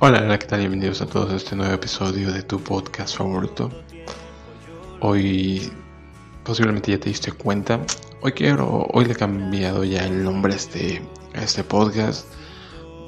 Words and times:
Hola, 0.00 0.36
¿qué 0.40 0.46
tal? 0.46 0.58
Bienvenidos 0.58 1.00
a 1.02 1.06
todos 1.06 1.32
a 1.32 1.36
este 1.36 1.54
nuevo 1.54 1.72
episodio 1.72 2.32
de 2.32 2.42
tu 2.42 2.60
podcast 2.60 3.16
favorito. 3.16 3.70
Hoy, 5.00 5.72
posiblemente 6.42 6.90
ya 6.90 6.98
te 6.98 7.10
diste 7.10 7.30
cuenta, 7.30 7.80
hoy 8.20 8.32
quiero, 8.32 8.88
hoy 8.92 9.04
le 9.04 9.12
he 9.12 9.16
cambiado 9.16 9.84
ya 9.84 10.04
el 10.04 10.24
nombre 10.24 10.52
a 10.52 10.56
este, 10.56 11.00
a 11.34 11.42
este 11.44 11.62
podcast 11.62 12.26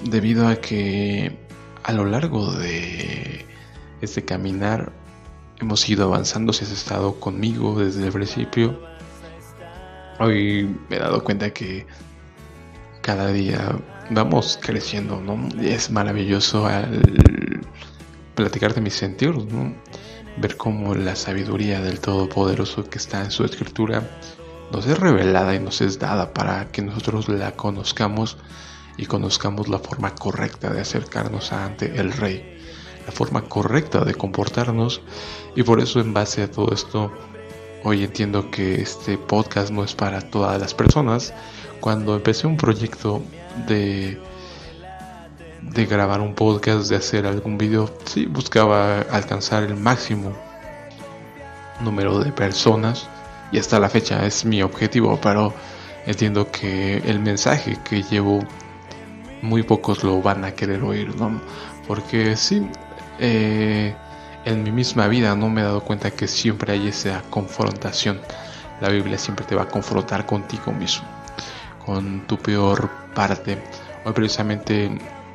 debido 0.04 0.46
a 0.46 0.56
que 0.56 1.36
a 1.82 1.92
lo 1.92 2.04
largo 2.04 2.52
de 2.52 3.44
este 4.00 4.24
caminar 4.24 4.92
hemos 5.60 5.88
ido 5.88 6.04
avanzando, 6.04 6.52
si 6.52 6.64
has 6.64 6.70
estado 6.70 7.18
conmigo 7.18 7.80
desde 7.80 8.06
el 8.06 8.12
principio. 8.12 8.80
Hoy 10.20 10.72
me 10.88 10.96
he 10.96 11.00
dado 11.00 11.24
cuenta 11.24 11.52
que 11.52 11.84
cada 13.02 13.32
día 13.32 13.76
vamos 14.10 14.58
creciendo, 14.60 15.20
¿no? 15.20 15.48
Es 15.60 15.90
maravilloso 15.90 16.66
al 16.66 17.02
platicar 18.34 18.74
de 18.74 18.80
mis 18.80 18.94
sentidos, 18.94 19.46
¿no? 19.46 19.74
Ver 20.38 20.56
cómo 20.56 20.94
la 20.94 21.16
sabiduría 21.16 21.80
del 21.80 22.00
Todopoderoso 22.00 22.84
que 22.84 22.98
está 22.98 23.24
en 23.24 23.30
su 23.30 23.44
escritura 23.44 24.02
nos 24.72 24.86
es 24.86 24.98
revelada 24.98 25.54
y 25.54 25.60
nos 25.60 25.80
es 25.80 25.98
dada 25.98 26.34
para 26.34 26.70
que 26.70 26.82
nosotros 26.82 27.28
la 27.28 27.52
conozcamos 27.52 28.36
y 28.96 29.06
conozcamos 29.06 29.68
la 29.68 29.78
forma 29.78 30.14
correcta 30.14 30.70
de 30.70 30.80
acercarnos 30.80 31.52
ante 31.52 31.98
el 31.98 32.12
Rey, 32.12 32.58
la 33.06 33.12
forma 33.12 33.42
correcta 33.42 34.04
de 34.04 34.14
comportarnos 34.14 35.02
y 35.54 35.62
por 35.62 35.80
eso 35.80 36.00
en 36.00 36.12
base 36.12 36.42
a 36.42 36.50
todo 36.50 36.72
esto 36.72 37.12
hoy 37.86 38.02
entiendo 38.02 38.50
que 38.50 38.82
este 38.82 39.16
podcast 39.16 39.70
no 39.70 39.84
es 39.84 39.94
para 39.94 40.20
todas 40.20 40.60
las 40.60 40.74
personas. 40.74 41.32
Cuando 41.78 42.16
empecé 42.16 42.48
un 42.48 42.56
proyecto 42.56 43.22
de, 43.68 44.20
de 45.62 45.86
grabar 45.86 46.20
un 46.20 46.34
podcast, 46.34 46.90
de 46.90 46.96
hacer 46.96 47.26
algún 47.26 47.56
video, 47.56 47.88
sí 48.04 48.26
buscaba 48.26 49.02
alcanzar 49.02 49.62
el 49.62 49.76
máximo 49.76 50.32
número 51.80 52.18
de 52.18 52.32
personas 52.32 53.06
y 53.52 53.58
hasta 53.58 53.78
la 53.78 53.88
fecha 53.88 54.26
es 54.26 54.44
mi 54.44 54.62
objetivo, 54.62 55.16
pero 55.22 55.54
entiendo 56.06 56.50
que 56.50 56.96
el 57.06 57.20
mensaje 57.20 57.78
que 57.88 58.02
llevo 58.02 58.40
muy 59.42 59.62
pocos 59.62 60.02
lo 60.02 60.20
van 60.20 60.44
a 60.44 60.50
querer 60.50 60.82
oír, 60.82 61.14
¿no? 61.14 61.40
Porque 61.86 62.34
sí, 62.34 62.68
eh, 63.20 63.94
en 64.46 64.62
mi 64.62 64.70
misma 64.70 65.08
vida 65.08 65.34
no 65.34 65.50
me 65.50 65.60
he 65.60 65.64
dado 65.64 65.80
cuenta 65.80 66.12
que 66.12 66.28
siempre 66.28 66.72
hay 66.72 66.88
esa 66.88 67.22
confrontación. 67.30 68.20
La 68.80 68.88
Biblia 68.88 69.18
siempre 69.18 69.44
te 69.44 69.56
va 69.56 69.62
a 69.62 69.68
confrontar 69.68 70.24
contigo 70.24 70.72
mismo 70.72 71.06
con 71.84 72.26
tu 72.26 72.38
peor 72.38 72.88
parte. 73.14 73.58
Hoy 74.04 74.12
precisamente 74.12 74.90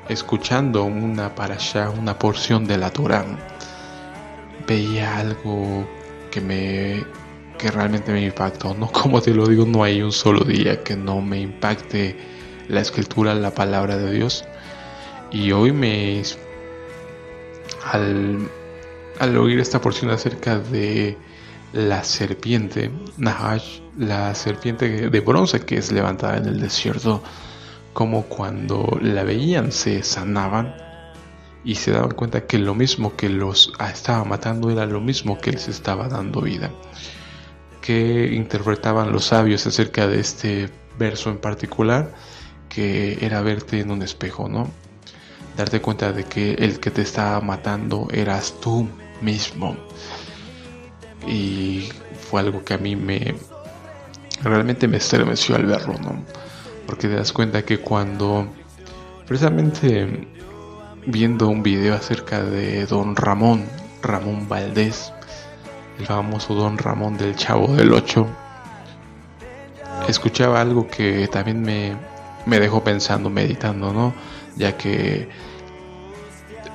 escuchando 0.07 0.85
una 0.85 1.35
parasha, 1.35 1.89
una 1.89 2.17
porción 2.17 2.65
de 2.65 2.77
la 2.77 2.89
Torah, 2.89 3.25
veía 4.65 5.17
algo 5.17 5.85
que 6.31 6.41
me 6.41 7.03
que 7.57 7.69
realmente 7.69 8.13
me 8.13 8.23
impactó. 8.23 8.73
No 8.73 8.87
como 8.91 9.21
te 9.21 9.33
lo 9.33 9.45
digo, 9.45 9.65
no 9.65 9.83
hay 9.83 10.01
un 10.01 10.13
solo 10.13 10.45
día 10.45 10.83
que 10.83 10.95
no 10.95 11.21
me 11.21 11.39
impacte 11.39 12.15
la 12.69 12.79
escritura, 12.79 13.35
la 13.35 13.51
palabra 13.51 13.97
de 13.97 14.11
Dios. 14.11 14.45
Y 15.31 15.51
hoy 15.51 15.73
me 15.73 16.23
al, 17.83 18.49
al 19.21 19.37
oír 19.37 19.59
esta 19.59 19.79
porción 19.79 20.09
acerca 20.09 20.57
de 20.57 21.15
la 21.73 22.03
serpiente, 22.03 22.89
Nahash, 23.17 23.79
la 23.95 24.33
serpiente 24.33 25.11
de 25.11 25.19
bronce 25.19 25.59
que 25.59 25.77
es 25.77 25.91
levantada 25.91 26.37
en 26.37 26.47
el 26.47 26.59
desierto, 26.59 27.21
como 27.93 28.23
cuando 28.23 28.97
la 28.99 29.23
veían 29.23 29.71
se 29.71 30.01
sanaban 30.01 30.73
y 31.63 31.75
se 31.75 31.91
daban 31.91 32.15
cuenta 32.15 32.47
que 32.47 32.57
lo 32.57 32.73
mismo 32.73 33.15
que 33.15 33.29
los 33.29 33.71
estaba 33.93 34.23
matando 34.23 34.71
era 34.71 34.87
lo 34.87 34.99
mismo 34.99 35.37
que 35.37 35.51
les 35.51 35.67
estaba 35.67 36.07
dando 36.07 36.41
vida. 36.41 36.71
Que 37.79 38.33
interpretaban 38.33 39.11
los 39.11 39.25
sabios 39.25 39.67
acerca 39.67 40.07
de 40.07 40.19
este 40.19 40.69
verso 40.97 41.29
en 41.29 41.37
particular, 41.37 42.11
que 42.69 43.23
era 43.23 43.43
verte 43.43 43.81
en 43.81 43.91
un 43.91 44.01
espejo, 44.01 44.49
¿no? 44.49 44.67
Darte 45.55 45.79
cuenta 45.79 46.11
de 46.11 46.23
que 46.23 46.53
el 46.53 46.79
que 46.79 46.89
te 46.89 47.03
estaba 47.03 47.39
matando 47.39 48.07
eras 48.11 48.55
tú 48.59 48.89
mismo 49.21 49.75
y 51.27 51.89
fue 52.29 52.41
algo 52.41 52.63
que 52.63 52.73
a 52.73 52.77
mí 52.77 52.95
me 52.95 53.35
realmente 54.43 54.87
me 54.87 54.97
estremeció 54.97 55.55
al 55.55 55.65
verlo, 55.65 55.93
¿no? 56.01 56.23
Porque 56.85 57.07
te 57.07 57.15
das 57.15 57.31
cuenta 57.31 57.63
que 57.63 57.79
cuando 57.79 58.47
precisamente 59.27 60.27
viendo 61.05 61.47
un 61.47 61.63
video 61.63 61.95
acerca 61.95 62.43
de 62.43 62.85
Don 62.85 63.15
Ramón, 63.15 63.65
Ramón 64.01 64.47
Valdés, 64.47 65.13
el 65.99 66.05
famoso 66.05 66.55
Don 66.55 66.77
Ramón 66.77 67.17
del 67.17 67.35
Chavo 67.35 67.67
del 67.75 67.93
8, 67.93 68.27
escuchaba 70.07 70.61
algo 70.61 70.87
que 70.87 71.27
también 71.27 71.61
me, 71.61 71.95
me 72.45 72.59
dejó 72.59 72.83
pensando, 72.83 73.29
meditando, 73.29 73.93
¿no? 73.93 74.13
Ya 74.55 74.77
que 74.77 75.29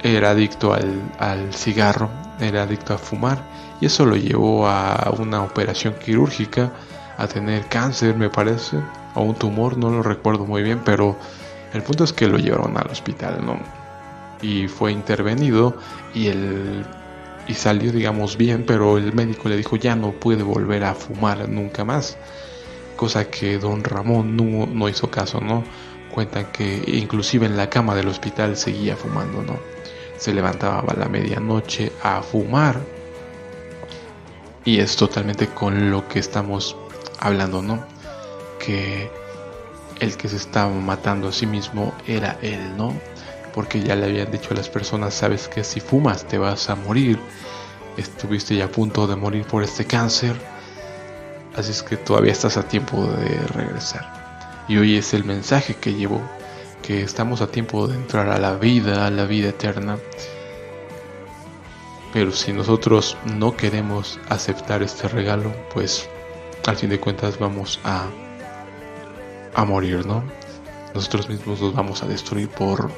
era 0.02 0.30
adicto 0.30 0.72
al, 0.72 1.00
al 1.18 1.52
cigarro, 1.52 2.10
era 2.40 2.62
adicto 2.62 2.94
a 2.94 2.98
fumar 2.98 3.42
y 3.80 3.86
eso 3.86 4.04
lo 4.06 4.16
llevó 4.16 4.66
a 4.68 5.12
una 5.18 5.42
operación 5.42 5.94
quirúrgica, 5.94 6.72
a 7.18 7.26
tener 7.26 7.66
cáncer 7.66 8.16
me 8.16 8.30
parece, 8.30 8.78
o 9.14 9.22
un 9.22 9.34
tumor, 9.34 9.76
no 9.76 9.90
lo 9.90 10.02
recuerdo 10.02 10.44
muy 10.44 10.62
bien, 10.62 10.80
pero 10.84 11.16
el 11.72 11.82
punto 11.82 12.04
es 12.04 12.12
que 12.12 12.28
lo 12.28 12.38
llevaron 12.38 12.76
al 12.76 12.90
hospital, 12.90 13.44
¿no? 13.44 13.58
Y 14.42 14.68
fue 14.68 14.92
intervenido 14.92 15.76
y 16.14 16.28
el 16.28 16.84
y 17.48 17.54
salió 17.54 17.92
digamos 17.92 18.36
bien, 18.36 18.64
pero 18.66 18.98
el 18.98 19.12
médico 19.12 19.48
le 19.48 19.56
dijo 19.56 19.76
ya 19.76 19.94
no 19.94 20.10
puede 20.12 20.42
volver 20.42 20.84
a 20.84 20.94
fumar 20.94 21.48
nunca 21.48 21.84
más. 21.84 22.18
Cosa 22.96 23.30
que 23.30 23.58
don 23.58 23.84
Ramón 23.84 24.36
no, 24.36 24.66
no 24.66 24.88
hizo 24.88 25.10
caso, 25.10 25.40
¿no? 25.40 25.62
Cuentan 26.12 26.46
que 26.46 26.82
inclusive 26.86 27.46
en 27.46 27.56
la 27.56 27.68
cama 27.70 27.94
del 27.94 28.08
hospital 28.08 28.56
seguía 28.56 28.96
fumando, 28.96 29.42
¿no? 29.42 29.75
Se 30.18 30.32
levantaba 30.32 30.80
a 30.80 30.94
la 30.96 31.08
medianoche 31.08 31.92
a 32.02 32.22
fumar 32.22 32.80
y 34.64 34.80
es 34.80 34.96
totalmente 34.96 35.46
con 35.46 35.90
lo 35.90 36.08
que 36.08 36.18
estamos 36.18 36.76
hablando, 37.20 37.62
¿no? 37.62 37.84
Que 38.58 39.10
el 40.00 40.16
que 40.16 40.28
se 40.28 40.36
estaba 40.36 40.70
matando 40.70 41.28
a 41.28 41.32
sí 41.32 41.46
mismo 41.46 41.94
era 42.06 42.38
él, 42.42 42.76
¿no? 42.76 42.92
Porque 43.54 43.80
ya 43.80 43.96
le 43.96 44.06
habían 44.06 44.30
dicho 44.30 44.48
a 44.50 44.54
las 44.54 44.68
personas, 44.68 45.14
sabes 45.14 45.48
que 45.48 45.64
si 45.64 45.80
fumas 45.80 46.26
te 46.26 46.36
vas 46.36 46.68
a 46.68 46.74
morir, 46.74 47.18
estuviste 47.96 48.56
ya 48.56 48.66
a 48.66 48.68
punto 48.68 49.06
de 49.06 49.16
morir 49.16 49.44
por 49.46 49.62
este 49.62 49.86
cáncer, 49.86 50.36
así 51.54 51.70
es 51.70 51.82
que 51.82 51.96
todavía 51.96 52.32
estás 52.32 52.56
a 52.56 52.64
tiempo 52.64 53.06
de 53.06 53.38
regresar. 53.54 54.64
Y 54.68 54.76
hoy 54.78 54.96
es 54.96 55.14
el 55.14 55.24
mensaje 55.24 55.74
que 55.74 55.94
llevo, 55.94 56.20
que 56.86 57.02
estamos 57.02 57.40
a 57.40 57.48
tiempo 57.48 57.88
de 57.88 57.96
entrar 57.96 58.28
a 58.28 58.38
la 58.38 58.54
vida, 58.54 59.08
a 59.08 59.10
la 59.10 59.24
vida 59.24 59.48
eterna. 59.48 59.98
Pero 62.12 62.30
si 62.30 62.52
nosotros 62.52 63.16
no 63.24 63.56
queremos 63.56 64.20
aceptar 64.28 64.84
este 64.84 65.08
regalo, 65.08 65.52
pues 65.74 66.08
al 66.64 66.76
fin 66.76 66.90
de 66.90 67.00
cuentas 67.00 67.40
vamos 67.40 67.80
a, 67.82 68.06
a 69.54 69.64
morir, 69.64 70.06
¿no? 70.06 70.22
Nosotros 70.94 71.28
mismos 71.28 71.60
nos 71.60 71.74
vamos 71.74 72.04
a 72.04 72.06
destruir 72.06 72.48
por 72.48 72.88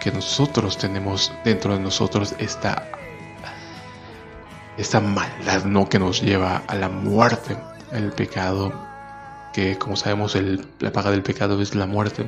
que 0.00 0.10
nosotros 0.10 0.76
tenemos 0.76 1.32
dentro 1.44 1.74
de 1.74 1.80
nosotros 1.80 2.34
esta 2.40 2.88
esta 4.76 5.00
maldad 5.00 5.64
no 5.64 5.88
que 5.88 6.00
nos 6.00 6.22
lleva 6.22 6.62
a 6.66 6.74
la 6.74 6.88
muerte 6.88 7.56
el 7.92 8.10
pecado 8.10 8.72
que 9.52 9.78
como 9.78 9.96
sabemos 9.96 10.34
el, 10.34 10.66
la 10.80 10.90
paga 10.90 11.10
del 11.10 11.22
pecado 11.22 11.60
es 11.60 11.74
la 11.74 11.86
muerte 11.86 12.26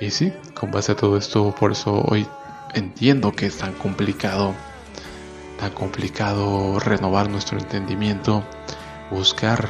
y 0.00 0.10
sí 0.10 0.32
con 0.54 0.70
base 0.70 0.92
a 0.92 0.96
todo 0.96 1.16
esto 1.16 1.54
por 1.54 1.72
eso 1.72 2.04
hoy 2.08 2.26
entiendo 2.74 3.32
que 3.32 3.46
es 3.46 3.58
tan 3.58 3.72
complicado 3.74 4.54
tan 5.58 5.70
complicado 5.72 6.78
renovar 6.78 7.28
nuestro 7.28 7.58
entendimiento, 7.58 8.44
buscar, 9.10 9.68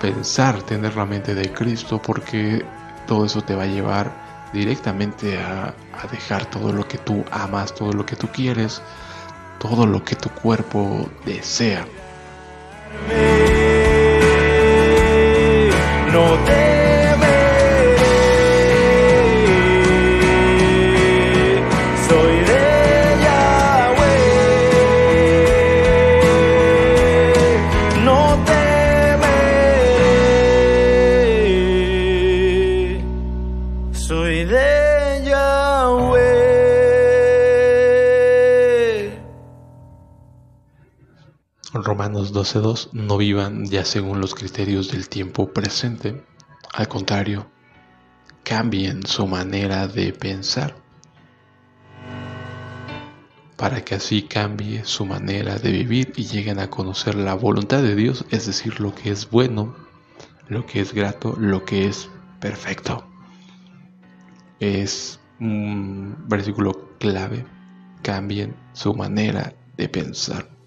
pensar, 0.00 0.62
tener 0.62 0.96
la 0.96 1.04
mente 1.04 1.34
de 1.34 1.52
Cristo, 1.52 2.00
porque 2.00 2.64
todo 3.06 3.24
eso 3.24 3.42
te 3.42 3.54
va 3.54 3.64
a 3.64 3.66
llevar 3.66 4.12
directamente 4.52 5.38
a, 5.38 5.74
dejar 6.10 6.46
todo 6.46 6.72
lo 6.72 6.86
que 6.86 6.98
tú 6.98 7.24
amas, 7.30 7.74
todo 7.74 7.92
lo 7.92 8.06
que 8.06 8.14
tú 8.16 8.28
quieres, 8.28 8.80
todo 9.58 9.84
lo 9.84 10.04
que 10.04 10.14
tu 10.14 10.30
cuerpo 10.30 11.08
desea. 11.24 11.84
No 16.12 16.34
te 16.44 16.77
Romanos 41.98 42.32
12.2, 42.32 42.90
no 42.92 43.16
vivan 43.16 43.64
ya 43.64 43.84
según 43.84 44.20
los 44.20 44.36
criterios 44.36 44.92
del 44.92 45.08
tiempo 45.08 45.52
presente. 45.52 46.22
Al 46.72 46.86
contrario, 46.86 47.50
cambien 48.44 49.04
su 49.04 49.26
manera 49.26 49.88
de 49.88 50.12
pensar 50.12 50.76
para 53.56 53.84
que 53.84 53.96
así 53.96 54.22
cambie 54.22 54.84
su 54.84 55.06
manera 55.06 55.58
de 55.58 55.72
vivir 55.72 56.12
y 56.14 56.22
lleguen 56.22 56.60
a 56.60 56.70
conocer 56.70 57.16
la 57.16 57.34
voluntad 57.34 57.82
de 57.82 57.96
Dios, 57.96 58.24
es 58.30 58.46
decir, 58.46 58.78
lo 58.78 58.94
que 58.94 59.10
es 59.10 59.28
bueno, 59.28 59.74
lo 60.46 60.66
que 60.66 60.80
es 60.80 60.94
grato, 60.94 61.34
lo 61.36 61.64
que 61.64 61.88
es 61.88 62.08
perfecto. 62.38 63.08
Es 64.60 65.18
un 65.40 66.14
versículo 66.28 66.96
clave, 67.00 67.44
cambien 68.02 68.54
su 68.72 68.94
manera 68.94 69.52
de 69.76 69.88
pensar. 69.88 70.57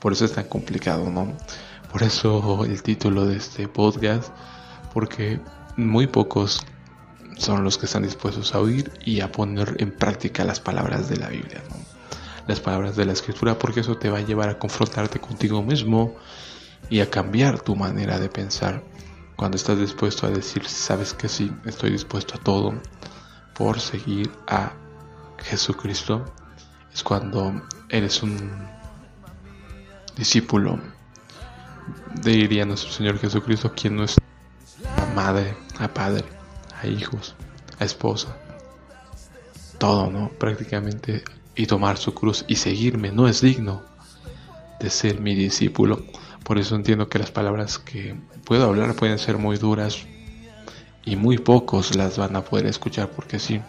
Por 0.00 0.12
eso 0.12 0.24
es 0.24 0.32
tan 0.32 0.44
complicado, 0.44 1.10
¿no? 1.10 1.36
Por 1.92 2.02
eso 2.02 2.64
el 2.64 2.82
título 2.82 3.26
de 3.26 3.36
este 3.36 3.68
podcast, 3.68 4.32
porque 4.94 5.40
muy 5.76 6.06
pocos 6.06 6.60
son 7.36 7.64
los 7.64 7.78
que 7.78 7.86
están 7.86 8.02
dispuestos 8.02 8.54
a 8.54 8.60
oír 8.60 8.92
y 9.04 9.20
a 9.20 9.32
poner 9.32 9.76
en 9.78 9.92
práctica 9.92 10.44
las 10.44 10.60
palabras 10.60 11.08
de 11.08 11.16
la 11.16 11.28
Biblia, 11.28 11.62
¿no? 11.68 11.76
Las 12.46 12.60
palabras 12.60 12.96
de 12.96 13.04
la 13.04 13.12
escritura, 13.12 13.58
porque 13.58 13.80
eso 13.80 13.96
te 13.96 14.10
va 14.10 14.18
a 14.18 14.22
llevar 14.22 14.48
a 14.48 14.58
confrontarte 14.58 15.20
contigo 15.20 15.62
mismo 15.62 16.16
y 16.88 17.00
a 17.00 17.10
cambiar 17.10 17.60
tu 17.60 17.76
manera 17.76 18.18
de 18.18 18.28
pensar. 18.28 18.82
Cuando 19.36 19.56
estás 19.56 19.78
dispuesto 19.78 20.26
a 20.26 20.30
decir, 20.30 20.66
sabes 20.66 21.14
que 21.14 21.28
sí, 21.28 21.52
estoy 21.64 21.90
dispuesto 21.90 22.34
a 22.36 22.42
todo 22.42 22.74
por 23.54 23.80
seguir 23.80 24.30
a 24.46 24.72
Jesucristo, 25.38 26.24
es 26.92 27.02
cuando 27.02 27.62
eres 27.88 28.22
un 28.22 28.79
discípulo, 30.16 30.78
diría 32.22 32.64
nuestro 32.64 32.90
Señor 32.90 33.18
Jesucristo, 33.18 33.72
quien 33.74 33.96
no 33.96 34.04
es 34.04 34.16
a 34.96 35.06
madre, 35.14 35.56
a 35.78 35.88
padre, 35.88 36.24
a 36.80 36.86
hijos, 36.86 37.34
a 37.78 37.84
esposa, 37.84 38.36
todo, 39.78 40.10
¿no? 40.10 40.28
Prácticamente, 40.28 41.24
y 41.54 41.66
tomar 41.66 41.96
su 41.96 42.14
cruz 42.14 42.44
y 42.48 42.56
seguirme 42.56 43.12
no 43.12 43.28
es 43.28 43.40
digno 43.40 43.82
de 44.78 44.90
ser 44.90 45.20
mi 45.20 45.34
discípulo. 45.34 46.04
Por 46.44 46.58
eso 46.58 46.74
entiendo 46.74 47.08
que 47.08 47.18
las 47.18 47.30
palabras 47.30 47.78
que 47.78 48.16
puedo 48.44 48.64
hablar 48.64 48.94
pueden 48.94 49.18
ser 49.18 49.38
muy 49.38 49.56
duras 49.56 50.06
y 51.04 51.16
muy 51.16 51.38
pocos 51.38 51.96
las 51.96 52.18
van 52.18 52.36
a 52.36 52.42
poder 52.42 52.66
escuchar 52.66 53.10
porque 53.10 53.38
sí, 53.38 53.60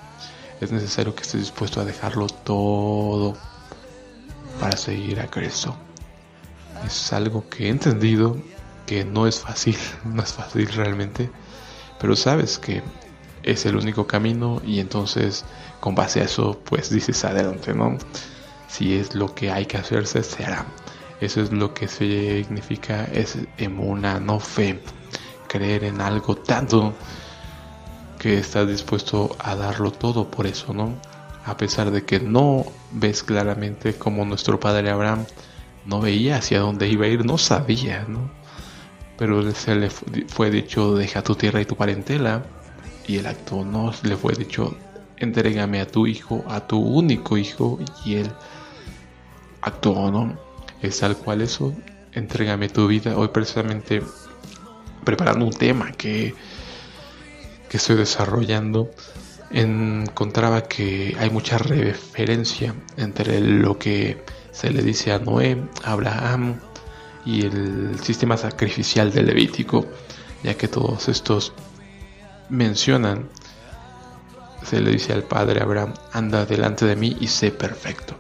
es 0.60 0.72
necesario 0.72 1.16
que 1.16 1.22
estés 1.22 1.42
dispuesto 1.42 1.82
a 1.82 1.86
dejarlo 1.86 2.28
todo 2.28 3.38
para 4.60 4.78
seguir 4.78 5.20
a 5.20 5.28
Cristo 5.28 5.76
es 6.86 7.14
algo 7.14 7.48
que 7.50 7.68
he 7.68 7.70
entendido 7.70 8.38
que 8.86 9.06
no 9.06 9.28
es 9.28 9.40
fácil, 9.40 9.78
no 10.06 10.22
es 10.22 10.34
fácil 10.34 10.68
realmente, 10.68 11.30
pero 12.00 12.16
sabes 12.16 12.58
que 12.58 12.82
es 13.44 13.66
el 13.66 13.76
único 13.76 14.08
camino 14.08 14.62
y 14.66 14.80
entonces 14.80 15.46
con 15.80 15.96
base 15.96 16.22
a 16.22 16.26
eso 16.26 16.60
pues 16.66 16.90
dices 16.90 17.24
adelante, 17.26 17.74
¿no? 17.74 17.98
Si 18.68 18.96
es 18.96 19.16
lo 19.16 19.34
que 19.34 19.52
hay 19.52 19.66
que 19.66 19.78
hacerse, 19.78 20.24
se 20.24 20.46
hará. 20.46 20.66
Eso 21.20 21.42
es 21.42 21.52
lo 21.52 21.74
que 21.74 21.88
significa 21.88 23.06
es 23.06 23.38
una 23.78 24.20
no 24.20 24.40
fe, 24.40 24.82
creer 25.48 25.84
en 25.84 26.02
algo 26.02 26.36
tanto 26.36 26.94
que 28.18 28.38
estás 28.38 28.68
dispuesto 28.68 29.36
a 29.40 29.56
darlo 29.56 29.92
todo 29.92 30.30
por 30.30 30.48
eso, 30.48 30.74
¿no? 30.74 30.96
A 31.46 31.58
pesar 31.58 31.92
de 31.92 32.06
que 32.06 32.20
no 32.20 32.66
ves 32.92 33.24
claramente 33.24 33.96
como 33.96 34.26
nuestro 34.26 34.60
padre 34.60 34.90
Abraham 34.90 35.26
no 35.86 36.02
veía 36.02 36.38
hacia 36.38 36.60
dónde 36.60 36.88
iba 36.88 37.06
a 37.06 37.10
ir, 37.10 37.26
no 37.26 37.38
sabía, 37.38 38.06
¿no? 38.08 38.32
Pero 39.18 39.52
se 39.52 39.76
le 39.76 39.90
fue 39.90 40.50
dicho, 40.50 40.96
deja 40.96 41.22
tu 41.22 41.36
tierra 41.36 41.62
y 41.62 41.66
tu 41.66 41.76
parentela, 41.76 42.44
y 43.08 43.18
él 43.18 43.28
actuó, 43.28 43.66
no, 43.66 43.94
le 44.04 44.16
fue 44.18 44.34
dicho, 44.34 44.76
entrégame 45.18 45.82
a 45.82 45.88
tu 45.88 46.08
hijo, 46.08 46.44
a 46.48 46.62
tu 46.68 46.80
único 46.80 47.38
hijo, 47.38 47.80
y 48.06 48.16
él 48.16 48.32
actuó, 49.62 50.12
¿no? 50.12 50.38
Es 50.82 51.00
tal 51.00 51.18
cual 51.18 51.42
eso, 51.42 51.74
entrégame 52.14 52.70
tu 52.70 52.88
vida. 52.88 53.16
Hoy 53.18 53.28
precisamente 53.28 54.02
preparando 55.04 55.46
un 55.46 55.54
tema 55.54 55.92
que, 55.92 56.34
que 57.70 57.78
estoy 57.78 57.96
desarrollando, 57.96 58.92
encontraba 59.52 60.64
que 60.64 61.16
hay 61.20 61.30
mucha 61.30 61.58
referencia 61.58 62.74
entre 62.98 63.40
lo 63.42 63.78
que 63.78 64.24
se 64.52 64.70
le 64.70 64.82
dice 64.82 65.12
a 65.12 65.20
Noé, 65.20 65.62
a 65.84 65.92
Abraham 65.94 66.60
y 67.26 67.46
el 67.46 68.00
sistema 68.02 68.38
sacrificial 68.38 69.12
de 69.12 69.24
Levítico, 69.24 69.86
ya 70.44 70.56
que 70.56 70.68
todos 70.68 71.08
estos 71.08 71.54
mencionan, 72.50 73.30
se 74.64 74.82
le 74.82 74.92
dice 74.92 75.14
al 75.14 75.24
padre 75.24 75.62
Abraham, 75.62 75.94
anda 76.14 76.46
delante 76.46 76.86
de 76.86 76.96
mí 76.96 77.18
y 77.20 77.28
sé 77.28 77.52
perfecto. 77.52 78.16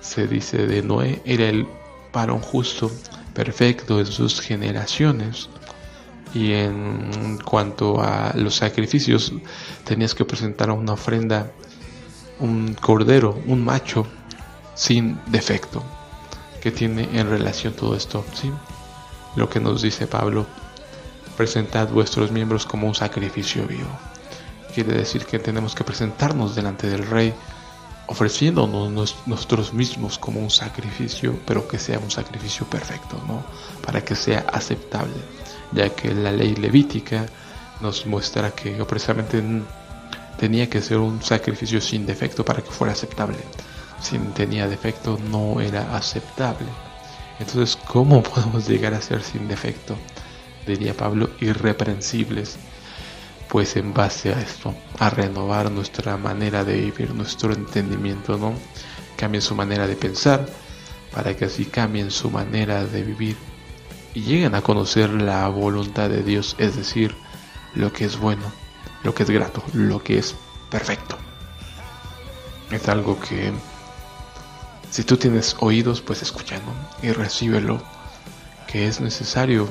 Se 0.00 0.26
dice 0.26 0.66
de 0.66 0.82
Noé, 0.82 1.20
era 1.24 1.48
el 1.48 1.66
varón 2.12 2.40
justo, 2.40 2.90
perfecto 3.34 4.00
en 4.00 4.06
sus 4.06 4.40
generaciones. 4.40 5.48
Y 6.34 6.52
en 6.52 7.38
cuanto 7.42 8.02
a 8.02 8.32
los 8.34 8.56
sacrificios, 8.56 9.32
tenías 9.84 10.14
que 10.14 10.24
presentar 10.24 10.70
una 10.70 10.92
ofrenda, 10.92 11.50
un 12.38 12.74
cordero, 12.74 13.40
un 13.46 13.64
macho, 13.64 14.06
sin 14.78 15.20
defecto. 15.26 15.82
que 16.60 16.72
tiene 16.72 17.08
en 17.12 17.28
relación 17.28 17.72
todo 17.72 17.94
esto? 17.94 18.24
¿Sí? 18.32 18.50
Lo 19.36 19.48
que 19.48 19.60
nos 19.60 19.82
dice 19.82 20.06
Pablo, 20.08 20.46
presentad 21.36 21.88
vuestros 21.88 22.32
miembros 22.32 22.66
como 22.66 22.88
un 22.88 22.94
sacrificio 22.94 23.64
vivo. 23.66 23.90
Quiere 24.74 24.94
decir 24.94 25.24
que 25.24 25.38
tenemos 25.38 25.74
que 25.74 25.84
presentarnos 25.84 26.56
delante 26.56 26.88
del 26.88 27.06
Rey 27.06 27.32
ofreciéndonos 28.08 29.16
nosotros 29.26 29.72
mismos 29.72 30.18
como 30.18 30.40
un 30.40 30.50
sacrificio, 30.50 31.38
pero 31.46 31.68
que 31.68 31.78
sea 31.78 31.98
un 31.98 32.10
sacrificio 32.10 32.66
perfecto, 32.66 33.20
¿no? 33.28 33.44
Para 33.84 34.04
que 34.04 34.16
sea 34.16 34.46
aceptable, 34.52 35.20
ya 35.72 35.90
que 35.90 36.12
la 36.14 36.32
ley 36.32 36.54
levítica 36.56 37.26
nos 37.80 38.06
muestra 38.06 38.50
que 38.52 38.72
precisamente 38.84 39.42
tenía 40.38 40.68
que 40.68 40.82
ser 40.82 40.98
un 40.98 41.22
sacrificio 41.22 41.80
sin 41.80 42.06
defecto 42.06 42.44
para 42.44 42.62
que 42.62 42.70
fuera 42.70 42.92
aceptable 42.92 43.38
si 44.00 44.18
tenía 44.18 44.68
defecto 44.68 45.18
no 45.30 45.60
era 45.60 45.96
aceptable. 45.96 46.66
Entonces, 47.38 47.76
¿cómo 47.76 48.22
podemos 48.34 48.68
llegar 48.68 48.94
a 48.94 49.00
ser 49.00 49.22
sin 49.22 49.48
defecto? 49.48 49.96
Diría 50.66 50.94
Pablo, 50.94 51.30
irreprensibles. 51.40 52.56
Pues 53.48 53.76
en 53.76 53.94
base 53.94 54.34
a 54.34 54.40
esto, 54.40 54.74
a 54.98 55.08
renovar 55.08 55.70
nuestra 55.70 56.18
manera 56.18 56.64
de 56.64 56.74
vivir, 56.74 57.14
nuestro 57.14 57.54
entendimiento, 57.54 58.36
¿no? 58.36 58.52
Cambien 59.16 59.40
su 59.40 59.54
manera 59.54 59.86
de 59.86 59.96
pensar 59.96 60.46
para 61.12 61.34
que 61.34 61.46
así 61.46 61.64
cambien 61.64 62.10
su 62.10 62.30
manera 62.30 62.84
de 62.84 63.02
vivir 63.02 63.36
y 64.14 64.20
lleguen 64.20 64.54
a 64.54 64.62
conocer 64.62 65.10
la 65.10 65.48
voluntad 65.48 66.10
de 66.10 66.22
Dios, 66.22 66.56
es 66.58 66.76
decir, 66.76 67.14
lo 67.74 67.92
que 67.92 68.04
es 68.04 68.18
bueno, 68.18 68.52
lo 69.02 69.14
que 69.14 69.22
es 69.22 69.30
grato, 69.30 69.62
lo 69.72 70.02
que 70.02 70.18
es 70.18 70.34
perfecto. 70.70 71.16
Es 72.70 72.88
algo 72.88 73.18
que 73.18 73.52
si 74.90 75.04
tú 75.04 75.16
tienes 75.16 75.56
oídos, 75.60 76.00
pues 76.00 76.22
escúchalo 76.22 76.72
y 77.02 77.12
recíbelo, 77.12 77.82
que 78.66 78.86
es 78.86 79.00
necesario 79.00 79.68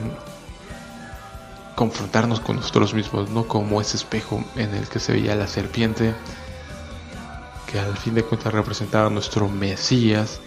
confrontarnos 1.76 2.40
con 2.40 2.56
nosotros 2.56 2.94
mismos, 2.94 3.30
no 3.30 3.48
como 3.48 3.80
ese 3.82 3.98
espejo 3.98 4.44
en 4.56 4.74
el 4.74 4.88
que 4.88 5.00
se 5.00 5.14
veía 5.14 5.36
la 5.36 5.48
serpiente, 5.48 6.16
que 7.72 7.80
al 7.80 7.96
fin 7.98 8.16
de 8.16 8.24
cuentas 8.24 8.54
representaba 8.54 9.10
nuestro 9.10 9.48
Mesías, 9.48 10.40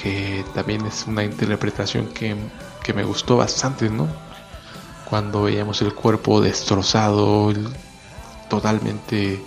que 0.00 0.44
también 0.54 0.84
es 0.86 1.06
una 1.06 1.22
interpretación 1.22 2.06
que, 2.08 2.36
que 2.82 2.94
me 2.94 3.04
gustó 3.04 3.36
bastante, 3.36 3.90
¿no? 3.90 4.08
Cuando 5.08 5.42
veíamos 5.42 5.82
el 5.82 5.94
cuerpo 5.94 6.40
destrozado, 6.40 7.52
totalmente 8.48 9.40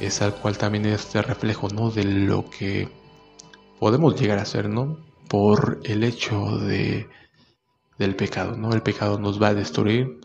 es 0.00 0.20
al 0.20 0.34
cual 0.34 0.58
también 0.58 0.84
es 0.86 1.00
este 1.00 1.22
reflejo, 1.22 1.68
¿no? 1.68 1.90
De 1.90 2.04
lo 2.04 2.50
que 2.50 2.90
podemos 3.78 4.20
llegar 4.20 4.38
a 4.38 4.44
ser, 4.44 4.68
¿no? 4.68 4.98
Por 5.28 5.80
el 5.84 6.04
hecho 6.04 6.58
de 6.58 7.08
del 7.98 8.14
pecado, 8.14 8.56
¿no? 8.56 8.72
El 8.72 8.82
pecado 8.82 9.18
nos 9.18 9.40
va 9.42 9.48
a 9.48 9.54
destruir 9.54 10.20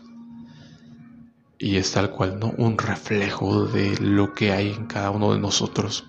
y 1.58 1.76
es 1.76 1.92
tal 1.92 2.10
cual, 2.10 2.38
¿no? 2.38 2.52
Un 2.58 2.76
reflejo 2.76 3.66
de 3.66 3.96
lo 3.98 4.34
que 4.34 4.52
hay 4.52 4.72
en 4.72 4.86
cada 4.86 5.10
uno 5.10 5.32
de 5.32 5.38
nosotros, 5.38 6.06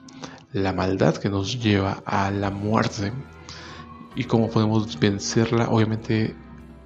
la 0.52 0.74
maldad 0.74 1.16
que 1.18 1.30
nos 1.30 1.62
lleva 1.62 2.04
a 2.06 2.32
la 2.32 2.50
muerte 2.50 3.14
y 4.16 4.26
cómo 4.26 4.50
podemos 4.50 5.00
vencerla, 5.00 5.70
obviamente 5.70 6.36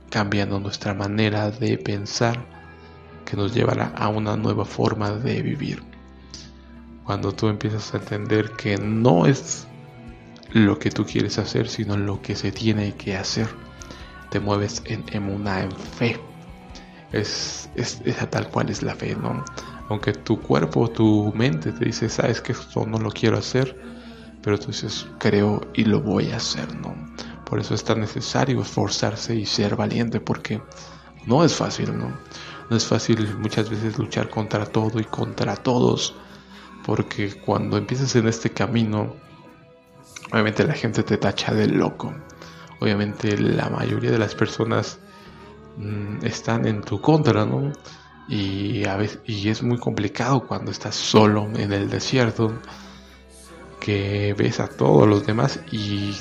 cambiando 0.09 0.59
nuestra 0.59 0.93
manera 0.93 1.51
de 1.51 1.77
pensar 1.77 2.45
que 3.25 3.35
nos 3.35 3.53
llevará 3.53 3.93
a 3.95 4.07
una 4.07 4.37
nueva 4.37 4.63
forma 4.63 5.11
de 5.11 5.41
vivir. 5.41 5.83
Cuando 7.03 7.33
tú 7.33 7.47
empiezas 7.47 7.93
a 7.93 7.97
entender 7.97 8.51
que 8.51 8.77
no 8.77 9.25
es 9.25 9.66
lo 10.57 10.79
que 10.79 10.91
tú 10.91 11.05
quieres 11.05 11.37
hacer, 11.37 11.67
sino 11.67 11.97
lo 11.97 12.21
que 12.21 12.35
se 12.35 12.51
tiene 12.51 12.93
que 12.95 13.15
hacer. 13.17 13.47
te 14.29 14.39
mueves 14.41 14.81
en 14.85 15.05
emuná, 15.11 15.63
en 15.63 15.71
fe. 15.71 16.19
Es, 17.13 17.69
es, 17.75 18.01
tal 18.29 18.49
cual 18.49 18.69
es 18.69 18.83
la 18.83 18.93
fe, 18.95 19.15
¿no? 19.15 19.43
Aunque 19.89 20.11
tu 20.11 20.41
cuerpo, 20.41 20.89
tu 20.89 21.31
mente 21.33 21.71
te 21.71 21.85
dice, 21.85 22.09
sabes 22.09 22.41
que 22.41 22.51
esto 22.51 22.85
no 22.85 22.97
lo 22.97 23.09
quiero 23.09 23.37
hacer, 23.37 23.79
pero 24.41 24.59
tú 24.59 24.67
dices, 24.67 25.07
creo 25.17 25.61
y 25.73 25.85
lo 25.85 26.01
voy 26.01 26.31
a 26.31 26.37
hacer, 26.37 26.75
¿no? 26.75 26.93
Por 27.45 27.59
eso 27.59 27.73
es 27.73 27.83
tan 27.85 28.01
necesario 28.01 28.61
esforzarse 28.61 29.33
y 29.33 29.45
ser 29.45 29.77
valiente, 29.77 30.19
porque 30.19 30.61
no 31.25 31.45
es 31.45 31.55
fácil, 31.55 31.97
¿no? 31.97 32.11
No 32.69 32.75
es 32.75 32.85
fácil 32.85 33.37
muchas 33.37 33.69
veces 33.69 33.97
luchar 33.97 34.29
contra 34.29 34.65
todo 34.65 34.99
y 34.99 35.05
contra 35.05 35.55
todos, 35.55 36.13
porque 36.85 37.33
cuando 37.33 37.77
empiezas 37.77 38.13
en 38.17 38.27
este 38.27 38.49
camino, 38.49 39.15
obviamente 40.31 40.63
la 40.65 40.73
gente 40.73 41.03
te 41.03 41.17
tacha 41.17 41.53
de 41.53 41.67
loco. 41.67 42.13
Obviamente 42.79 43.37
la 43.37 43.69
mayoría 43.69 44.11
de 44.11 44.19
las 44.19 44.35
personas 44.35 44.99
mm, 45.77 46.25
están 46.25 46.67
en 46.67 46.81
tu 46.81 47.01
contra, 47.01 47.45
¿no? 47.45 47.71
Y, 48.27 48.85
a 48.85 48.97
veces, 48.97 49.19
y 49.25 49.49
es 49.49 49.63
muy 49.63 49.77
complicado 49.77 50.45
cuando 50.45 50.71
estás 50.71 50.95
solo 50.95 51.49
en 51.55 51.71
el 51.71 51.89
desierto, 51.89 52.53
que 53.79 54.35
ves 54.37 54.59
a 54.59 54.67
todos 54.67 55.07
los 55.07 55.25
demás 55.25 55.61
y, 55.71 56.13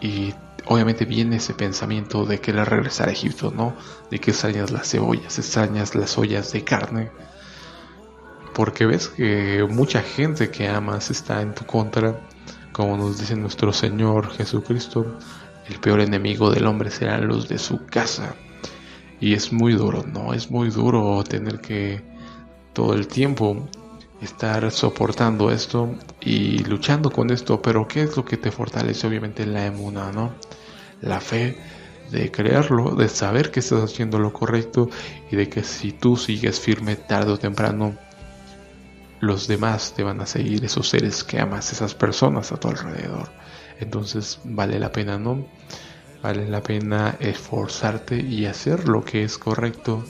y 0.00 0.34
obviamente 0.66 1.04
viene 1.04 1.36
ese 1.36 1.54
pensamiento 1.54 2.24
de 2.24 2.40
querer 2.40 2.68
regresar 2.68 3.08
a 3.08 3.12
Egipto, 3.12 3.52
¿no? 3.54 3.74
De 4.10 4.20
que 4.20 4.30
extrañas 4.30 4.70
las 4.70 4.88
cebollas, 4.88 5.38
extrañas 5.38 5.94
las 5.94 6.16
ollas 6.16 6.52
de 6.52 6.62
carne. 6.62 7.10
Porque 8.54 8.86
ves 8.86 9.08
que 9.08 9.66
mucha 9.68 10.02
gente 10.02 10.50
que 10.50 10.68
amas 10.68 11.10
está 11.10 11.42
en 11.42 11.54
tu 11.54 11.64
contra, 11.64 12.20
como 12.78 12.96
nos 12.96 13.18
dice 13.18 13.34
nuestro 13.34 13.72
Señor 13.72 14.30
Jesucristo, 14.30 15.18
el 15.68 15.80
peor 15.80 15.98
enemigo 16.00 16.48
del 16.48 16.64
hombre 16.64 16.92
serán 16.92 17.26
los 17.26 17.48
de 17.48 17.58
su 17.58 17.84
casa. 17.86 18.36
Y 19.20 19.34
es 19.34 19.52
muy 19.52 19.72
duro, 19.72 20.04
¿no? 20.06 20.32
Es 20.32 20.48
muy 20.52 20.70
duro 20.70 21.24
tener 21.24 21.60
que 21.60 22.00
todo 22.72 22.94
el 22.94 23.08
tiempo 23.08 23.68
estar 24.22 24.70
soportando 24.70 25.50
esto 25.50 25.92
y 26.20 26.58
luchando 26.66 27.10
con 27.10 27.30
esto, 27.30 27.60
pero 27.60 27.88
¿qué 27.88 28.02
es 28.02 28.16
lo 28.16 28.24
que 28.24 28.36
te 28.36 28.52
fortalece? 28.52 29.08
Obviamente 29.08 29.44
la 29.44 29.66
emuna, 29.66 30.12
¿no? 30.12 30.34
La 31.00 31.20
fe 31.20 31.58
de 32.12 32.30
creerlo, 32.30 32.94
de 32.94 33.08
saber 33.08 33.50
que 33.50 33.58
estás 33.58 33.82
haciendo 33.82 34.20
lo 34.20 34.32
correcto 34.32 34.88
y 35.32 35.34
de 35.34 35.48
que 35.48 35.64
si 35.64 35.90
tú 35.90 36.16
sigues 36.16 36.60
firme 36.60 36.94
tarde 36.94 37.32
o 37.32 37.38
temprano, 37.40 37.98
los 39.20 39.48
demás 39.48 39.94
te 39.94 40.02
van 40.02 40.20
a 40.20 40.26
seguir, 40.26 40.64
esos 40.64 40.88
seres 40.88 41.24
que 41.24 41.40
amas, 41.40 41.72
esas 41.72 41.94
personas 41.94 42.52
a 42.52 42.56
tu 42.56 42.68
alrededor. 42.68 43.28
Entonces 43.80 44.40
vale 44.44 44.78
la 44.78 44.92
pena, 44.92 45.18
¿no? 45.18 45.46
Vale 46.22 46.48
la 46.48 46.62
pena 46.62 47.16
esforzarte 47.20 48.16
y 48.16 48.46
hacer 48.46 48.88
lo 48.88 49.04
que 49.04 49.22
es 49.22 49.38
correcto 49.38 50.04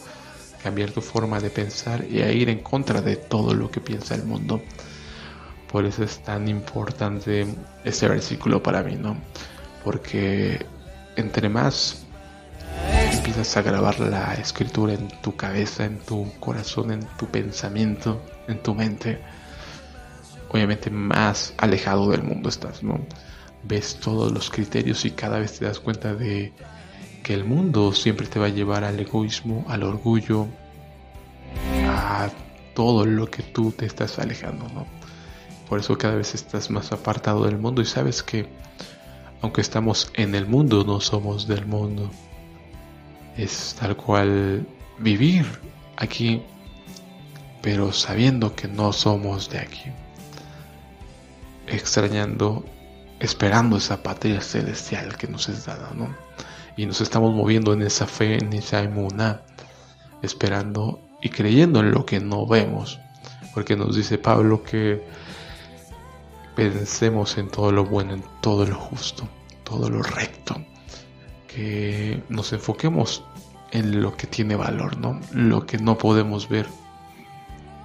cambiar 0.62 0.90
tu 0.90 1.00
forma 1.00 1.40
de 1.40 1.50
pensar 1.50 2.04
y 2.04 2.20
a 2.20 2.32
ir 2.32 2.48
en 2.48 2.60
contra 2.60 3.00
de 3.00 3.16
todo 3.16 3.54
lo 3.54 3.70
que 3.70 3.80
piensa 3.80 4.14
el 4.14 4.24
mundo. 4.24 4.60
Por 5.70 5.84
eso 5.84 6.02
es 6.02 6.22
tan 6.22 6.48
importante 6.48 7.46
este 7.84 8.08
versículo 8.08 8.62
para 8.62 8.82
mí, 8.82 8.96
¿no? 8.96 9.16
Porque 9.84 10.66
entre 11.16 11.48
más 11.48 12.07
empiezas 13.12 13.56
a 13.56 13.62
grabar 13.62 14.00
la 14.00 14.34
escritura 14.34 14.94
en 14.94 15.08
tu 15.20 15.36
cabeza, 15.36 15.84
en 15.84 15.98
tu 15.98 16.30
corazón, 16.40 16.92
en 16.92 17.00
tu 17.16 17.26
pensamiento, 17.26 18.20
en 18.46 18.62
tu 18.62 18.74
mente, 18.74 19.20
obviamente 20.48 20.90
más 20.90 21.54
alejado 21.58 22.10
del 22.10 22.22
mundo 22.22 22.48
estás, 22.48 22.82
¿no? 22.82 23.00
Ves 23.64 23.98
todos 24.00 24.32
los 24.32 24.50
criterios 24.50 25.04
y 25.04 25.10
cada 25.10 25.38
vez 25.38 25.58
te 25.58 25.64
das 25.64 25.78
cuenta 25.78 26.14
de 26.14 26.52
que 27.22 27.34
el 27.34 27.44
mundo 27.44 27.92
siempre 27.92 28.26
te 28.26 28.38
va 28.38 28.46
a 28.46 28.50
llevar 28.50 28.84
al 28.84 28.98
egoísmo, 28.98 29.64
al 29.68 29.82
orgullo, 29.82 30.46
a 31.86 32.30
todo 32.74 33.04
lo 33.04 33.30
que 33.30 33.42
tú 33.42 33.72
te 33.72 33.86
estás 33.86 34.18
alejando, 34.18 34.68
¿no? 34.68 34.86
Por 35.68 35.80
eso 35.80 35.98
cada 35.98 36.14
vez 36.14 36.34
estás 36.34 36.70
más 36.70 36.92
apartado 36.92 37.44
del 37.44 37.58
mundo 37.58 37.82
y 37.82 37.84
sabes 37.84 38.22
que 38.22 38.48
aunque 39.42 39.60
estamos 39.60 40.10
en 40.14 40.34
el 40.34 40.46
mundo, 40.46 40.84
no 40.84 41.00
somos 41.00 41.46
del 41.46 41.66
mundo. 41.66 42.10
Es 43.38 43.74
tal 43.80 43.96
cual 43.96 44.66
vivir 44.98 45.46
aquí, 45.96 46.42
pero 47.62 47.92
sabiendo 47.92 48.54
que 48.54 48.68
no 48.68 48.92
somos 48.92 49.48
de 49.48 49.60
aquí. 49.60 49.84
Extrañando, 51.66 52.66
esperando 53.20 53.78
esa 53.78 54.02
patria 54.02 54.42
celestial 54.42 55.16
que 55.16 55.28
nos 55.28 55.48
es 55.48 55.64
dada, 55.64 55.92
¿no? 55.94 56.28
y 56.78 56.86
nos 56.86 57.00
estamos 57.00 57.34
moviendo 57.34 57.72
en 57.72 57.82
esa 57.82 58.06
fe, 58.06 58.38
en 58.38 58.52
esa 58.52 58.84
inmunidad, 58.84 59.42
esperando 60.22 61.00
y 61.20 61.28
creyendo 61.28 61.80
en 61.80 61.90
lo 61.90 62.06
que 62.06 62.20
no 62.20 62.46
vemos. 62.46 63.00
Porque 63.52 63.74
nos 63.74 63.96
dice 63.96 64.16
Pablo 64.16 64.62
que 64.62 65.04
pensemos 66.54 67.36
en 67.36 67.48
todo 67.48 67.72
lo 67.72 67.84
bueno, 67.84 68.14
en 68.14 68.22
todo 68.40 68.64
lo 68.64 68.76
justo, 68.76 69.28
todo 69.64 69.90
lo 69.90 70.04
recto. 70.04 70.54
Que 71.48 71.97
nos 72.28 72.52
enfoquemos 72.52 73.24
en 73.70 74.00
lo 74.00 74.16
que 74.16 74.26
tiene 74.26 74.56
valor, 74.56 74.98
¿no? 74.98 75.20
Lo 75.32 75.66
que 75.66 75.78
no 75.78 75.98
podemos 75.98 76.48
ver. 76.48 76.66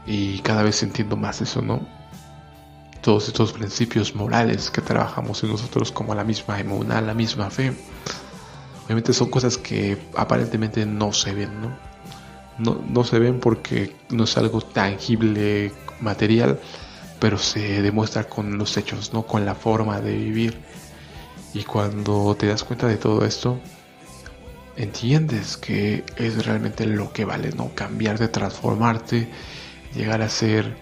Y 0.05 0.39
cada 0.39 0.63
vez 0.63 0.83
entiendo 0.83 1.15
más 1.17 1.41
eso, 1.41 1.62
¿no? 1.62 1.81
Todos 3.01 3.27
estos 3.27 3.51
principios 3.53 4.15
morales 4.15 4.69
que 4.69 4.81
trabajamos 4.81 5.43
en 5.43 5.50
nosotros 5.50 5.91
como 5.91 6.15
la 6.15 6.23
misma 6.23 6.59
inmunidad, 6.59 7.05
la 7.05 7.13
misma 7.13 7.50
fe 7.50 7.73
Obviamente 8.85 9.13
son 9.13 9.29
cosas 9.29 9.57
que 9.57 9.97
aparentemente 10.15 10.85
no 10.85 11.13
se 11.13 11.33
ven, 11.33 11.62
¿no? 11.62 11.71
¿no? 12.57 12.81
No 12.88 13.03
se 13.03 13.17
ven 13.19 13.39
porque 13.39 13.95
no 14.09 14.25
es 14.25 14.38
algo 14.38 14.62
tangible, 14.62 15.71
material, 16.01 16.59
pero 17.19 17.38
se 17.38 17.81
demuestra 17.81 18.25
con 18.25 18.57
los 18.57 18.75
hechos, 18.75 19.13
¿no? 19.13 19.23
Con 19.23 19.45
la 19.45 19.55
forma 19.55 20.01
de 20.01 20.15
vivir. 20.17 20.59
Y 21.53 21.63
cuando 21.63 22.35
te 22.38 22.47
das 22.47 22.63
cuenta 22.63 22.88
de 22.88 22.97
todo 22.97 23.23
esto, 23.25 23.59
entiendes 24.77 25.58
que 25.58 26.03
es 26.18 26.46
realmente 26.46 26.86
lo 26.86 27.12
que 27.13 27.25
vale, 27.25 27.51
¿no? 27.51 27.74
Cambiarte, 27.75 28.27
transformarte, 28.27 29.27
llegar 29.96 30.22
a 30.22 30.30
ser 30.30 30.75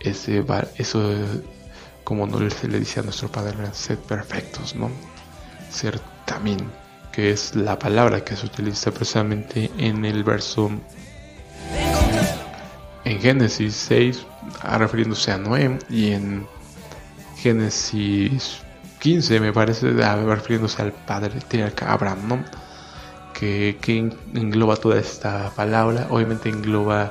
ese, 0.00 0.44
eso, 0.76 1.12
como 2.04 2.28
se 2.50 2.68
le 2.68 2.78
dice 2.78 3.00
a 3.00 3.02
nuestro 3.02 3.30
Padre, 3.30 3.56
ser 3.72 3.98
perfectos, 3.98 4.74
¿no? 4.74 4.90
Ser 5.70 6.00
también 6.24 6.58
que 7.12 7.30
es 7.30 7.54
la 7.54 7.78
palabra 7.78 8.24
que 8.24 8.34
se 8.34 8.46
utiliza 8.46 8.90
precisamente 8.90 9.70
en 9.78 10.04
el 10.04 10.24
verso 10.24 10.70
en 13.04 13.20
Génesis 13.20 13.74
6, 13.74 14.26
refiriéndose 14.78 15.30
a 15.30 15.38
Noé, 15.38 15.78
y 15.90 16.12
en 16.12 16.46
Génesis 17.36 18.62
15, 19.00 19.40
me 19.40 19.52
parece, 19.52 19.90
refiriéndose 19.92 20.82
al 20.82 20.92
padre 20.92 21.34
Abraham, 21.86 22.28
¿no? 22.28 22.63
Que, 23.34 23.76
que 23.80 24.12
engloba 24.34 24.76
toda 24.76 24.98
esta 24.98 25.50
palabra, 25.54 26.06
obviamente 26.08 26.48
engloba 26.48 27.10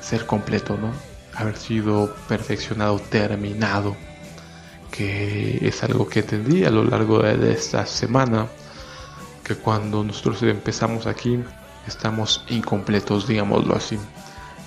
ser 0.00 0.24
completo, 0.24 0.78
¿no? 0.78 0.92
Haber 1.34 1.56
sido 1.56 2.14
perfeccionado, 2.28 2.98
terminado, 3.00 3.96
que 4.90 5.58
es 5.60 5.82
algo 5.82 6.08
que 6.08 6.20
entendí 6.20 6.64
a 6.64 6.70
lo 6.70 6.84
largo 6.84 7.18
de 7.18 7.52
esta 7.52 7.84
semana 7.84 8.46
cuando 9.56 10.04
nosotros 10.04 10.42
empezamos 10.42 11.06
aquí 11.06 11.42
estamos 11.86 12.44
incompletos, 12.48 13.26
digámoslo 13.26 13.74
así, 13.74 13.98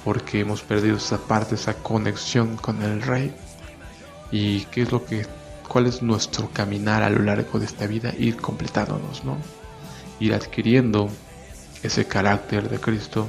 porque 0.03 0.41
hemos 0.41 0.61
perdido 0.61 0.97
esa 0.97 1.17
parte, 1.17 1.55
esa 1.55 1.75
conexión 1.75 2.57
con 2.57 2.81
el 2.81 3.01
Rey. 3.01 3.33
¿Y 4.31 4.61
qué 4.65 4.81
es 4.81 4.91
lo 4.91 5.05
que, 5.05 5.25
cuál 5.67 5.85
es 5.85 6.01
nuestro 6.01 6.49
caminar 6.51 7.03
a 7.03 7.09
lo 7.09 7.19
largo 7.19 7.59
de 7.59 7.65
esta 7.65 7.87
vida? 7.87 8.13
Ir 8.17 8.37
completándonos, 8.37 9.23
¿no? 9.23 9.37
Ir 10.23 10.33
adquiriendo 10.33 11.09
ese 11.83 12.05
carácter 12.05 12.69
de 12.69 12.79
Cristo. 12.79 13.27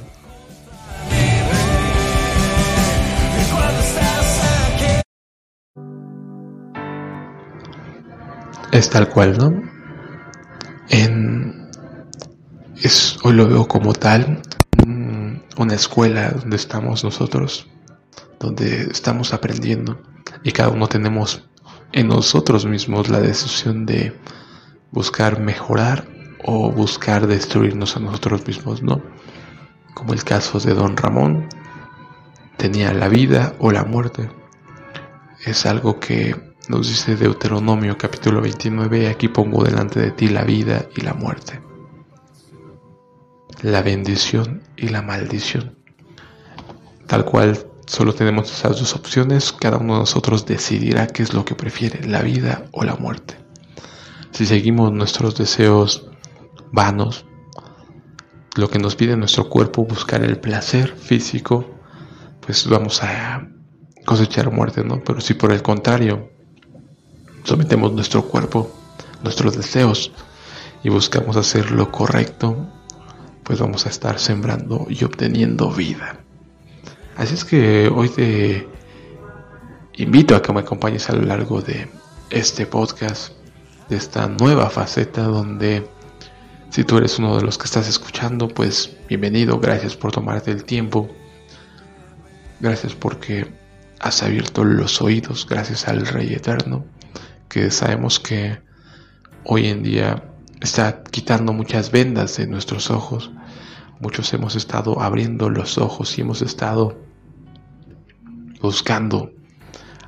Es 8.71 8.89
tal 8.89 9.09
cual, 9.09 9.37
¿no? 9.37 9.61
En, 10.87 11.69
es, 12.81 13.17
hoy 13.23 13.33
lo 13.33 13.49
veo 13.49 13.67
como 13.67 13.91
tal, 13.91 14.41
una 15.57 15.73
escuela 15.73 16.29
donde 16.29 16.55
estamos 16.55 17.03
nosotros, 17.03 17.67
donde 18.39 18.83
estamos 18.83 19.33
aprendiendo 19.33 20.01
y 20.45 20.53
cada 20.53 20.69
uno 20.69 20.87
tenemos 20.87 21.43
en 21.91 22.07
nosotros 22.07 22.65
mismos 22.65 23.09
la 23.09 23.19
decisión 23.19 23.85
de 23.85 24.17
buscar 24.91 25.41
mejorar 25.41 26.14
o 26.47 26.71
buscar 26.71 27.27
destruirnos 27.27 27.97
a 27.97 27.99
nosotros 27.99 28.45
mismos, 28.47 28.83
¿no? 28.83 29.01
Como 29.93 30.13
el 30.13 30.23
caso 30.23 30.59
de 30.59 30.73
Don 30.73 30.95
Ramón, 30.95 31.49
tenía 32.57 32.93
la 32.93 33.07
vida 33.09 33.55
o 33.59 33.71
la 33.71 33.83
muerte. 33.83 34.29
Es 35.43 35.65
algo 35.65 35.99
que 35.99 36.35
nos 36.67 36.87
dice 36.87 37.15
Deuteronomio 37.15 37.97
capítulo 37.97 38.41
29, 38.41 39.07
aquí 39.07 39.27
pongo 39.27 39.63
delante 39.63 39.99
de 39.99 40.11
ti 40.11 40.27
la 40.27 40.43
vida 40.43 40.87
y 40.95 41.01
la 41.01 41.13
muerte. 41.13 41.61
la 43.61 43.81
bendición 43.81 44.61
y 44.75 44.89
la 44.89 45.01
maldición. 45.01 45.75
Tal 47.07 47.25
cual 47.25 47.65
solo 47.87 48.13
tenemos 48.13 48.51
esas 48.51 48.79
dos 48.79 48.93
opciones, 48.95 49.51
cada 49.53 49.77
uno 49.77 49.93
de 49.93 49.99
nosotros 50.01 50.45
decidirá 50.45 51.07
qué 51.07 51.23
es 51.23 51.33
lo 51.33 51.45
que 51.45 51.55
prefiere, 51.55 52.07
la 52.07 52.21
vida 52.21 52.65
o 52.71 52.83
la 52.83 52.95
muerte. 52.95 53.37
Si 54.31 54.45
seguimos 54.45 54.91
nuestros 54.91 55.35
deseos 55.37 56.09
vanos, 56.71 57.25
lo 58.55 58.69
que 58.69 58.79
nos 58.79 58.95
pide 58.95 59.17
nuestro 59.17 59.49
cuerpo, 59.49 59.85
buscar 59.85 60.23
el 60.23 60.39
placer 60.39 60.95
físico, 60.95 61.65
pues 62.39 62.67
vamos 62.67 63.03
a 63.03 63.47
cosechar 64.05 64.51
muerte, 64.51 64.83
¿no? 64.83 65.03
Pero 65.03 65.19
si 65.19 65.33
por 65.33 65.51
el 65.51 65.61
contrario 65.61 66.29
sometemos 67.43 67.91
nuestro 67.93 68.23
cuerpo, 68.23 68.71
nuestros 69.23 69.57
deseos 69.57 70.11
y 70.83 70.89
buscamos 70.89 71.35
hacer 71.35 71.71
lo 71.71 71.91
correcto, 71.91 72.67
pues 73.43 73.59
vamos 73.59 73.85
a 73.85 73.89
estar 73.89 74.19
sembrando 74.19 74.87
y 74.89 75.03
obteniendo 75.03 75.69
vida. 75.71 76.19
Así 77.17 77.33
es 77.33 77.45
que 77.45 77.87
hoy 77.87 78.09
te 78.09 78.67
invito 79.93 80.35
a 80.35 80.41
que 80.41 80.53
me 80.53 80.61
acompañes 80.61 81.09
a 81.09 81.13
lo 81.13 81.21
largo 81.23 81.61
de 81.61 81.89
este 82.29 82.65
podcast, 82.65 83.33
de 83.89 83.97
esta 83.97 84.27
nueva 84.27 84.69
faceta 84.69 85.23
donde 85.23 85.87
si 86.75 86.83
tú 86.83 86.97
eres 86.97 87.19
uno 87.19 87.37
de 87.37 87.41
los 87.41 87.57
que 87.57 87.63
estás 87.63 87.87
escuchando, 87.87 88.49
pues 88.49 88.97
bienvenido, 89.07 89.61
gracias 89.61 89.95
por 89.95 90.11
tomarte 90.11 90.51
el 90.51 90.65
tiempo, 90.65 91.07
gracias 92.59 92.93
porque 92.93 93.47
has 94.01 94.21
abierto 94.21 94.65
los 94.65 95.01
oídos, 95.01 95.47
gracias 95.49 95.87
al 95.87 96.05
Rey 96.05 96.33
Eterno, 96.33 96.83
que 97.47 97.71
sabemos 97.71 98.19
que 98.19 98.59
hoy 99.45 99.67
en 99.67 99.83
día 99.83 100.21
está 100.59 101.01
quitando 101.01 101.53
muchas 101.53 101.91
vendas 101.91 102.35
de 102.35 102.45
nuestros 102.45 102.91
ojos. 102.91 103.31
Muchos 104.01 104.33
hemos 104.33 104.57
estado 104.57 105.01
abriendo 105.01 105.49
los 105.49 105.77
ojos 105.77 106.17
y 106.17 106.23
hemos 106.23 106.41
estado 106.41 106.99
buscando 108.61 109.31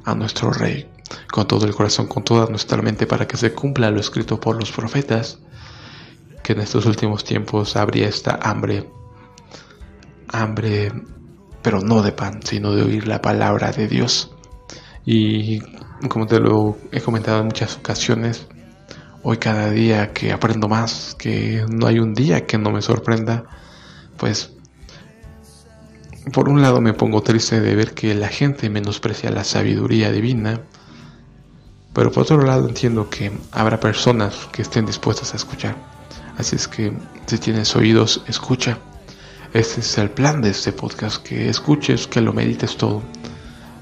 a 0.04 0.16
nuestro 0.16 0.52
Rey 0.52 0.90
con 1.32 1.48
todo 1.48 1.66
el 1.66 1.74
corazón, 1.74 2.08
con 2.08 2.26
toda 2.26 2.48
nuestra 2.48 2.82
mente, 2.82 3.08
para 3.08 3.26
que 3.26 3.38
se 3.38 3.54
cumpla 3.54 3.90
lo 3.90 4.02
escrito 4.02 4.38
por 4.38 4.60
los 4.60 4.74
profetas, 4.74 5.40
que 6.44 6.54
en 6.54 6.62
estos 6.62 6.86
últimos 6.86 7.24
tiempos 7.24 7.76
habría 7.76 8.08
esta 8.08 8.40
hambre, 8.42 8.90
hambre, 10.30 10.92
pero 11.62 11.82
no 11.82 12.02
de 12.02 12.12
pan, 12.12 12.42
sino 12.44 12.74
de 12.74 12.84
oír 12.84 13.08
la 13.08 13.22
palabra 13.22 13.72
de 13.72 13.88
Dios. 13.88 14.32
Y 15.06 15.60
como 16.10 16.28
te 16.28 16.40
lo 16.40 16.78
he 16.92 17.02
comentado 17.02 17.40
en 17.40 17.46
muchas 17.46 17.78
ocasiones, 17.78 18.48
hoy 19.24 19.38
cada 19.38 19.72
día 19.72 20.14
que 20.14 20.32
aprendo 20.32 20.68
más, 20.68 21.16
que 21.18 21.66
no 21.70 21.88
hay 21.88 22.00
un 22.00 22.14
día 22.14 22.46
que 22.46 22.58
no 22.58 22.72
me 22.72 22.82
sorprenda, 22.82 23.44
pues 24.18 24.52
por 26.32 26.50
un 26.50 26.62
lado 26.62 26.82
me 26.82 26.94
pongo 26.94 27.22
triste 27.22 27.60
de 27.60 27.76
ver 27.76 27.94
que 27.94 28.14
la 28.14 28.28
gente 28.28 28.70
menosprecia 28.70 29.32
la 29.32 29.44
sabiduría 29.44 30.12
divina, 30.12 30.62
pero 31.94 32.12
por 32.12 32.24
otro 32.24 32.42
lado 32.42 32.68
entiendo 32.68 33.10
que 33.10 33.32
habrá 33.52 33.80
personas 33.80 34.48
que 34.52 34.62
estén 34.62 34.86
dispuestas 34.86 35.34
a 35.34 35.38
escuchar. 35.38 35.97
Así 36.38 36.56
es 36.56 36.68
que 36.68 36.94
si 37.26 37.38
tienes 37.38 37.76
oídos, 37.76 38.24
escucha. 38.28 38.78
Este 39.54 39.82
es 39.82 39.98
el 39.98 40.10
plan 40.12 40.42
de 40.42 40.52
este 40.52 40.72
podcast, 40.72 41.24
que 41.24 41.50
escuches, 41.50 42.08
que 42.08 42.22
lo 42.22 42.34
medites 42.34 42.78
todo, 42.78 43.02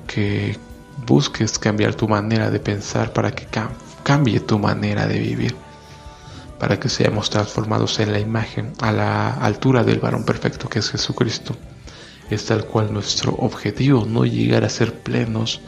que 0.07 0.57
busques 1.05 1.59
cambiar 1.59 1.95
tu 1.95 2.07
manera 2.07 2.49
de 2.49 2.59
pensar 2.59 3.13
para 3.13 3.31
que 3.31 3.47
cambie 4.03 4.39
tu 4.39 4.57
manera 4.59 5.07
de 5.07 5.19
vivir, 5.19 5.55
para 6.59 6.79
que 6.79 6.87
seamos 6.87 7.29
transformados 7.29 7.99
en 7.99 8.11
la 8.11 8.19
imagen, 8.19 8.73
a 8.79 8.91
la 8.91 9.33
altura 9.33 9.83
del 9.83 9.99
varón 9.99 10.23
perfecto 10.23 10.69
que 10.69 10.79
es 10.79 10.89
Jesucristo 10.89 11.55
es 12.29 12.45
tal 12.45 12.65
cual 12.65 12.91
nuestro 12.91 13.33
objetivo, 13.33 14.05
no 14.05 14.25
llegar 14.25 14.63
a 14.63 14.69
ser 14.69 14.93
plenos, 14.93 15.61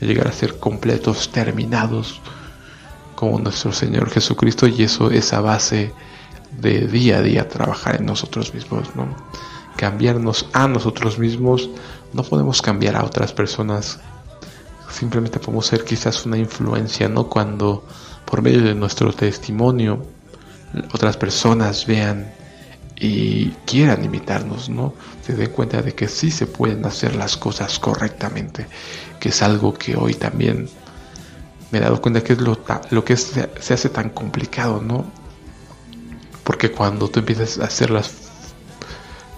llegar 0.00 0.26
a 0.28 0.32
ser 0.32 0.58
completos, 0.58 1.30
terminados, 1.30 2.20
como 3.14 3.38
nuestro 3.38 3.72
Señor 3.72 4.10
Jesucristo, 4.10 4.66
y 4.66 4.82
eso 4.82 5.10
es 5.10 5.32
a 5.32 5.40
base 5.40 5.92
de 6.58 6.86
día 6.86 7.18
a 7.18 7.22
día 7.22 7.48
trabajar 7.48 7.96
en 7.96 8.06
nosotros 8.06 8.54
mismos, 8.54 8.94
¿no? 8.94 9.06
Cambiarnos 9.76 10.48
a 10.52 10.68
nosotros 10.68 11.18
mismos, 11.18 11.70
no 12.12 12.22
podemos 12.22 12.60
cambiar 12.62 12.96
a 12.96 13.04
otras 13.04 13.32
personas, 13.32 13.98
simplemente 14.90 15.38
podemos 15.38 15.66
ser 15.66 15.84
quizás 15.84 16.26
una 16.26 16.36
influencia, 16.36 17.08
¿no? 17.08 17.28
Cuando 17.28 17.84
por 18.24 18.42
medio 18.42 18.62
de 18.62 18.74
nuestro 18.74 19.12
testimonio 19.12 20.04
otras 20.92 21.16
personas 21.16 21.86
vean 21.86 22.32
y 22.96 23.48
quieran 23.66 24.04
imitarnos, 24.04 24.68
¿no? 24.68 24.94
Se 25.26 25.34
den 25.34 25.50
cuenta 25.50 25.82
de 25.82 25.94
que 25.94 26.08
sí 26.08 26.30
se 26.30 26.46
pueden 26.46 26.84
hacer 26.84 27.16
las 27.16 27.36
cosas 27.36 27.78
correctamente, 27.78 28.66
que 29.18 29.30
es 29.30 29.42
algo 29.42 29.74
que 29.74 29.96
hoy 29.96 30.14
también 30.14 30.68
me 31.70 31.78
he 31.78 31.80
dado 31.80 32.00
cuenta 32.00 32.22
que 32.22 32.34
es 32.34 32.40
lo, 32.40 33.04
que 33.04 33.16
se 33.16 33.74
hace 33.74 33.88
tan 33.88 34.10
complicado, 34.10 34.80
¿no? 34.80 35.21
Porque 36.44 36.70
cuando 36.70 37.08
tú 37.08 37.20
empiezas 37.20 37.58
a 37.58 37.64
hacer 37.64 37.90
las, 37.90 38.12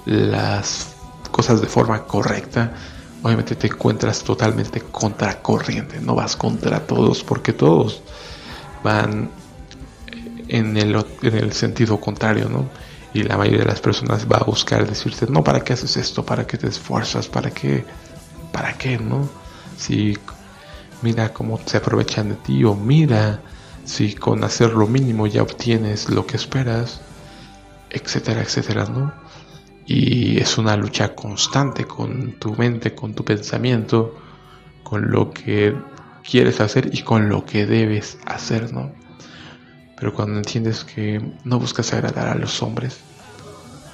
las 0.07 0.95
cosas 1.31 1.61
de 1.61 1.67
forma 1.67 2.05
correcta, 2.05 2.73
obviamente 3.23 3.57
te 3.57 3.67
encuentras 3.67 4.23
totalmente 4.23 4.81
contracorriente, 4.81 6.01
no 6.01 6.15
vas 6.15 6.37
contra 6.37 6.87
todos, 6.87 7.25
porque 7.25 7.53
todos 7.53 8.03
van 8.83 9.31
en 10.49 10.77
el, 10.77 11.05
en 11.23 11.35
el 11.35 11.53
sentido 11.53 11.99
contrario, 11.99 12.49
¿no? 12.49 12.69
Y 13.15 13.23
la 13.23 13.37
mayoría 13.37 13.61
de 13.61 13.67
las 13.67 13.81
personas 13.81 14.27
va 14.31 14.39
a 14.39 14.45
buscar 14.45 14.87
decirte, 14.87 15.27
no, 15.29 15.45
¿para 15.45 15.61
qué 15.61 15.73
haces 15.73 15.97
esto? 15.97 16.25
¿Para 16.25 16.47
qué 16.47 16.59
te 16.59 16.67
esfuerzas? 16.67 17.29
¿Para 17.29 17.51
qué? 17.51 17.85
¿Para 18.53 18.77
qué? 18.77 18.99
¿No? 18.99 19.29
Si 19.77 20.19
mira 21.01 21.33
cómo 21.33 21.61
se 21.65 21.77
aprovechan 21.77 22.31
de 22.31 22.35
ti 22.37 22.65
o 22.65 22.75
mira 22.75 23.41
si 23.85 24.15
con 24.15 24.45
hacer 24.45 24.73
lo 24.73 24.87
mínimo 24.87 25.27
ya 25.27 25.43
obtienes 25.43 26.09
lo 26.09 26.27
que 26.27 26.37
esperas, 26.37 27.01
etcétera, 27.91 28.43
etcétera, 28.43 28.87
¿no? 28.87 29.13
Y 29.87 30.39
es 30.41 30.57
una 30.59 30.77
lucha 30.77 31.15
constante 31.15 31.85
con 31.85 32.33
tu 32.39 32.55
mente, 32.55 32.95
con 32.95 33.15
tu 33.15 33.25
pensamiento, 33.25 34.15
con 34.83 35.11
lo 35.11 35.31
que 35.31 35.77
quieres 36.29 36.61
hacer 36.61 36.91
y 36.93 37.03
con 37.03 37.29
lo 37.29 37.45
que 37.45 37.67
debes 37.67 38.19
hacer, 38.25 38.73
¿no? 38.73 38.93
Pero 39.97 40.15
cuando 40.15 40.39
entiendes 40.39 40.85
que 40.85 41.21
no 41.45 41.59
buscas 41.59 41.93
agradar 41.93 42.29
a 42.29 42.35
los 42.35 42.63
hombres, 42.63 42.99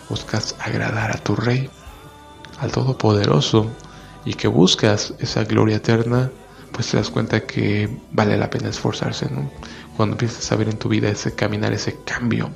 buscas 0.09 0.57
agradar 0.61 1.11
a 1.11 1.19
tu 1.19 1.37
Rey, 1.37 1.69
al 2.61 2.73
Todopoderoso, 2.73 3.71
y 4.25 4.35
que 4.35 4.49
buscas 4.49 5.15
esa 5.19 5.45
gloria 5.45 5.77
eterna, 5.77 6.31
pues 6.73 6.89
te 6.89 6.97
das 6.97 7.11
cuenta 7.11 7.41
que 7.47 7.89
vale 8.13 8.37
la 8.37 8.51
pena 8.51 8.69
esforzarse, 8.69 9.29
¿no? 9.31 9.51
Cuando 10.01 10.15
empiezas 10.15 10.51
a 10.51 10.57
ver 10.57 10.71
en 10.71 10.79
tu 10.79 10.89
vida 10.89 11.11
ese 11.11 11.35
caminar, 11.35 11.75
ese 11.75 11.99
cambio, 12.07 12.49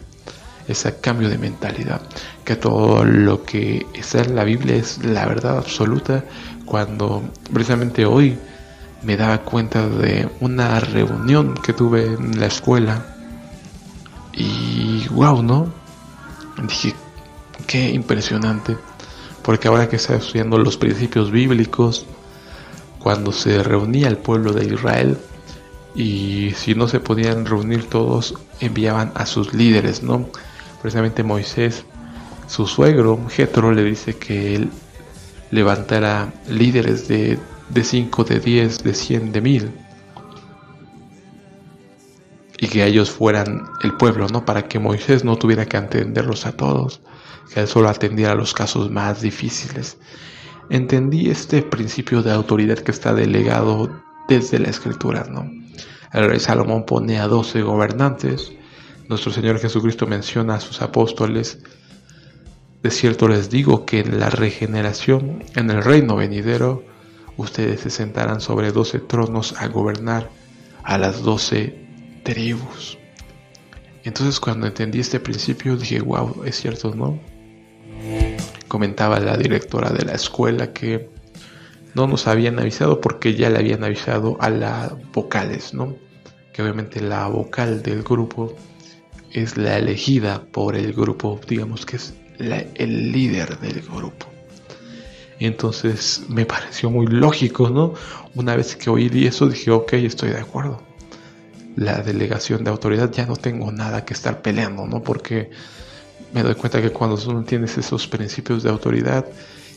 ese 0.67 0.99
cambio 0.99 1.29
de 1.29 1.37
mentalidad, 1.37 2.01
que 2.43 2.57
todo 2.57 3.05
lo 3.05 3.45
que 3.45 3.87
está 3.93 4.23
en 4.23 4.35
la 4.35 4.45
Biblia 4.45 4.77
es 4.77 5.05
la 5.05 5.27
verdad 5.27 5.59
absoluta, 5.59 6.25
cuando 6.65 7.23
precisamente 7.53 8.07
hoy 8.07 8.39
me 9.03 9.19
daba 9.19 9.43
cuenta 9.43 9.87
de 9.87 10.27
una 10.41 10.81
reunión 10.81 11.53
que 11.53 11.75
tuve 11.75 12.15
en 12.15 12.41
la 12.41 12.47
escuela 12.47 13.15
y 14.33 15.07
wow, 15.11 15.43
¿no? 15.43 15.71
Dije, 16.67 16.95
qué 17.67 17.91
impresionante. 17.91 18.79
Porque 19.43 19.69
ahora 19.69 19.87
que 19.91 19.97
está 19.97 20.15
estudiando 20.15 20.57
los 20.57 20.79
principios 20.79 21.31
bíblicos, 21.31 22.07
cuando 23.01 23.33
se 23.33 23.63
reunía 23.63 24.09
el 24.09 24.17
pueblo 24.17 24.55
de 24.55 24.65
Israel, 24.65 25.19
y 25.95 26.53
si 26.57 26.75
no 26.75 26.89
se 26.89 27.01
podían 27.01 27.47
reunir 27.47 27.89
todos, 27.89 28.35
enviaban 28.61 29.13
a 29.15 29.27
sus 29.27 29.55
líderes, 29.55 30.03
¿no? 30.03 30.29
Precisamente 30.83 31.23
Moisés, 31.23 31.85
su 32.47 32.67
suegro, 32.67 33.21
Jetro, 33.29 33.73
le 33.73 33.85
dice 33.85 34.17
que 34.17 34.57
él 34.57 34.71
levantara 35.51 36.33
líderes 36.49 37.09
de 37.09 37.39
5, 37.81 38.25
de 38.25 38.41
10, 38.41 38.83
de 38.83 38.95
100, 38.95 39.33
de 39.33 39.41
1000 39.41 39.73
y 42.59 42.69
que 42.69 42.85
ellos 42.85 43.11
fueran 43.11 43.63
el 43.83 43.95
pueblo, 43.95 44.27
¿no? 44.29 44.45
Para 44.45 44.69
que 44.69 44.79
Moisés 44.79 45.25
no 45.25 45.37
tuviera 45.37 45.67
que 45.67 45.77
atenderlos 45.77 46.47
a 46.47 46.53
todos, 46.53 47.01
que 47.53 47.61
él 47.61 47.69
solo 47.69 47.89
atendiera 47.89 48.35
los 48.35 48.55
casos 48.55 48.91
más 48.91 49.21
difíciles. 49.21 49.99
Entendí 50.71 51.31
este 51.31 51.63
principio 51.63 52.23
de 52.23 52.33
autoridad 52.33 52.79
que 52.79 52.91
está 52.91 53.13
delegado 53.13 53.91
desde 54.29 54.59
la 54.59 54.71
escritura, 54.71 55.27
¿no? 55.29 55.64
El 56.15 56.29
rey 56.29 56.39
Salomón 56.39 56.87
pone 56.87 57.19
a 57.19 57.27
doce 57.27 57.61
gobernantes, 57.61 58.53
nuestro 59.09 59.33
Señor 59.33 59.59
Jesucristo 59.59 60.07
menciona 60.07 60.55
a 60.55 60.61
sus 60.61 60.81
apóstoles, 60.81 61.59
de 62.83 62.91
cierto 62.91 63.27
les 63.27 63.51
digo 63.51 63.85
que 63.85 64.01
en 64.01 64.21
la 64.21 64.31
regeneración, 64.31 65.43
en 65.57 65.71
el 65.71 65.83
reino 65.83 66.15
venidero, 66.15 66.85
ustedes 67.37 67.81
se 67.81 67.91
sentarán 67.91 68.41
sobre 68.41 68.71
doce 68.71 69.01
tronos 69.01 69.61
a 69.61 69.67
gobernar 69.67 70.31
a 70.85 70.99
las 70.99 71.23
doce 71.23 71.85
tribus. 72.23 72.97
Entonces 74.05 74.39
cuando 74.39 74.69
entendí 74.69 75.01
este 75.01 75.19
principio 75.19 75.77
dije, 75.77 76.01
wow, 76.01 76.45
es 76.45 76.57
cierto, 76.57 76.95
¿no? 76.95 77.19
comentaba 78.69 79.21
la 79.21 79.37
directora 79.37 79.91
de 79.91 80.05
la 80.05 80.13
escuela 80.13 80.73
que 80.73 81.09
no 81.95 82.07
nos 82.07 82.27
habían 82.27 82.59
avisado 82.59 83.01
porque 83.01 83.35
ya 83.35 83.51
le 83.51 83.59
habían 83.59 83.85
avisado 83.85 84.37
a 84.41 84.51
las 84.51 84.93
vocales, 85.13 85.75
¿no? 85.75 85.97
Que 86.53 86.63
obviamente 86.63 87.01
la 87.01 87.27
vocal 87.29 87.83
del 87.83 88.03
grupo 88.03 88.55
es 89.33 89.57
la 89.57 89.79
elegida 89.79 90.45
por 90.53 90.77
el 90.77 90.93
grupo, 90.93 91.41
digamos 91.49 91.87
que 91.87 91.97
es 91.97 92.15
el 92.39 93.13
líder 93.13 93.59
del 93.59 93.83
grupo. 93.83 94.27
Entonces 95.39 96.23
me 96.29 96.47
pareció 96.47 96.91
muy 96.91 97.07
lógico, 97.07 97.69
¿no? 97.69 97.95
Una 98.35 98.57
vez 98.57 98.77
que 98.77 98.91
oí 98.91 99.11
eso 99.27 99.49
dije, 99.49 99.71
ok, 99.71 99.95
estoy 99.95 100.31
de 100.31 100.39
acuerdo. 100.39 100.83
La 101.77 102.03
delegación 102.03 102.63
de 102.63 102.71
autoridad 102.71 103.11
ya 103.11 103.27
no 103.27 103.37
tengo 103.37 103.73
nada 103.73 104.05
que 104.05 104.15
estar 104.15 104.43
peleando, 104.43 104.87
¿no? 104.87 105.03
Porque 105.03 105.51
me 106.33 106.43
doy 106.43 106.55
cuenta 106.55 106.81
que 106.81 106.91
cuando 106.91 107.17
tú 107.17 107.33
no 107.33 107.43
tienes 107.43 107.77
esos 107.79 108.07
principios 108.07 108.63
de 108.63 108.71
autoridad, 108.71 109.27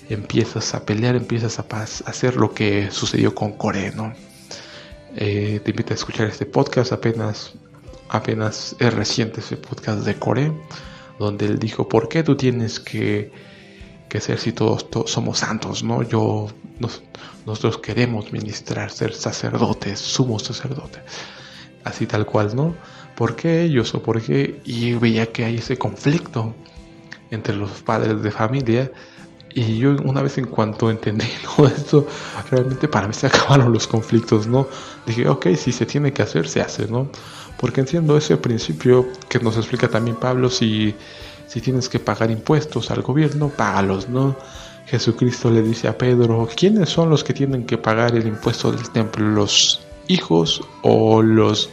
empiezas 0.09 0.73
a 0.73 0.85
pelear, 0.85 1.15
empiezas 1.15 1.59
a, 1.59 1.65
hacer 1.81 2.35
lo 2.35 2.53
que 2.53 2.89
sucedió 2.91 3.35
con 3.35 3.53
Core, 3.53 3.91
¿no? 3.91 4.13
Eh, 5.15 5.61
te 5.63 5.71
invito 5.71 5.93
a 5.93 5.95
escuchar 5.95 6.27
este 6.27 6.45
podcast, 6.45 6.91
apenas, 6.91 7.53
apenas 8.09 8.75
es 8.79 8.93
reciente 8.93 9.39
ese 9.39 9.57
podcast 9.57 10.05
de 10.05 10.15
Core, 10.15 10.51
donde 11.19 11.45
él 11.45 11.59
dijo, 11.59 11.87
¿por 11.87 12.09
qué 12.09 12.23
tú 12.23 12.35
tienes 12.35 12.79
que 12.79 13.31
que 14.07 14.21
ser 14.21 14.39
si 14.39 14.51
todos, 14.51 14.87
somos 15.05 15.39
santos, 15.39 15.83
¿no? 15.83 16.01
Yo, 16.03 16.47
nosotros 17.45 17.79
queremos 17.79 18.31
ministrar, 18.31 18.91
ser 18.91 19.13
sacerdotes, 19.13 19.99
sumo 19.99 20.39
sacerdote, 20.39 20.99
así 21.83 22.05
tal 22.07 22.25
cual, 22.25 22.55
¿no? 22.55 22.75
¿Por 23.15 23.35
qué 23.35 23.63
ellos 23.63 23.93
o 23.95 24.01
por 24.03 24.21
qué? 24.21 24.61
Y 24.63 24.93
veía 24.93 25.31
que 25.31 25.45
hay 25.45 25.57
ese 25.57 25.77
conflicto 25.77 26.53
entre 27.31 27.55
los 27.55 27.81
padres 27.81 28.21
de 28.21 28.31
familia 28.31 28.91
y 29.53 29.77
yo 29.77 29.95
una 30.03 30.21
vez 30.21 30.37
en 30.37 30.45
cuanto 30.45 30.89
entendí 30.89 31.27
todo 31.55 31.67
esto, 31.67 32.07
realmente 32.49 32.87
para 32.87 33.07
mí 33.07 33.13
se 33.13 33.27
acabaron 33.27 33.73
los 33.73 33.87
conflictos, 33.87 34.47
¿no? 34.47 34.67
Dije, 35.05 35.27
ok, 35.27 35.47
si 35.55 35.71
se 35.71 35.85
tiene 35.85 36.13
que 36.13 36.21
hacer, 36.21 36.47
se 36.47 36.61
hace, 36.61 36.87
¿no? 36.87 37.09
Porque 37.57 37.81
entiendo 37.81 38.17
ese 38.17 38.37
principio 38.37 39.07
que 39.29 39.39
nos 39.39 39.57
explica 39.57 39.87
también 39.87 40.17
Pablo, 40.17 40.49
si 40.49 40.95
si 41.47 41.61
tienes 41.61 41.87
que 41.89 41.99
pagar 41.99 42.29
impuestos 42.29 42.91
al 42.91 43.01
gobierno, 43.01 43.49
págalos, 43.49 44.09
¿no? 44.09 44.35
Jesucristo 44.85 45.49
le 45.49 45.61
dice 45.61 45.87
a 45.87 45.97
Pedro, 45.97 46.47
¿quiénes 46.55 46.89
son 46.89 47.09
los 47.09 47.23
que 47.23 47.33
tienen 47.33 47.65
que 47.65 47.77
pagar 47.77 48.15
el 48.15 48.27
impuesto 48.27 48.71
del 48.71 48.89
templo? 48.91 49.27
¿Los 49.27 49.81
hijos 50.07 50.61
o 50.81 51.21
los 51.21 51.69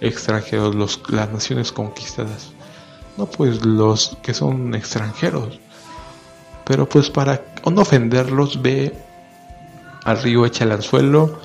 extranjeros, 0.00 0.74
los, 0.74 1.00
las 1.08 1.30
naciones 1.30 1.72
conquistadas? 1.72 2.52
No, 3.16 3.26
pues 3.26 3.64
los 3.64 4.16
que 4.22 4.34
son 4.34 4.74
extranjeros. 4.74 5.58
Pero 6.70 6.88
pues 6.88 7.10
para 7.10 7.42
no 7.68 7.80
ofenderlos, 7.82 8.62
ve 8.62 8.94
al 10.04 10.22
río, 10.22 10.46
echa 10.46 10.62
el 10.62 10.70
anzuelo 10.70 11.40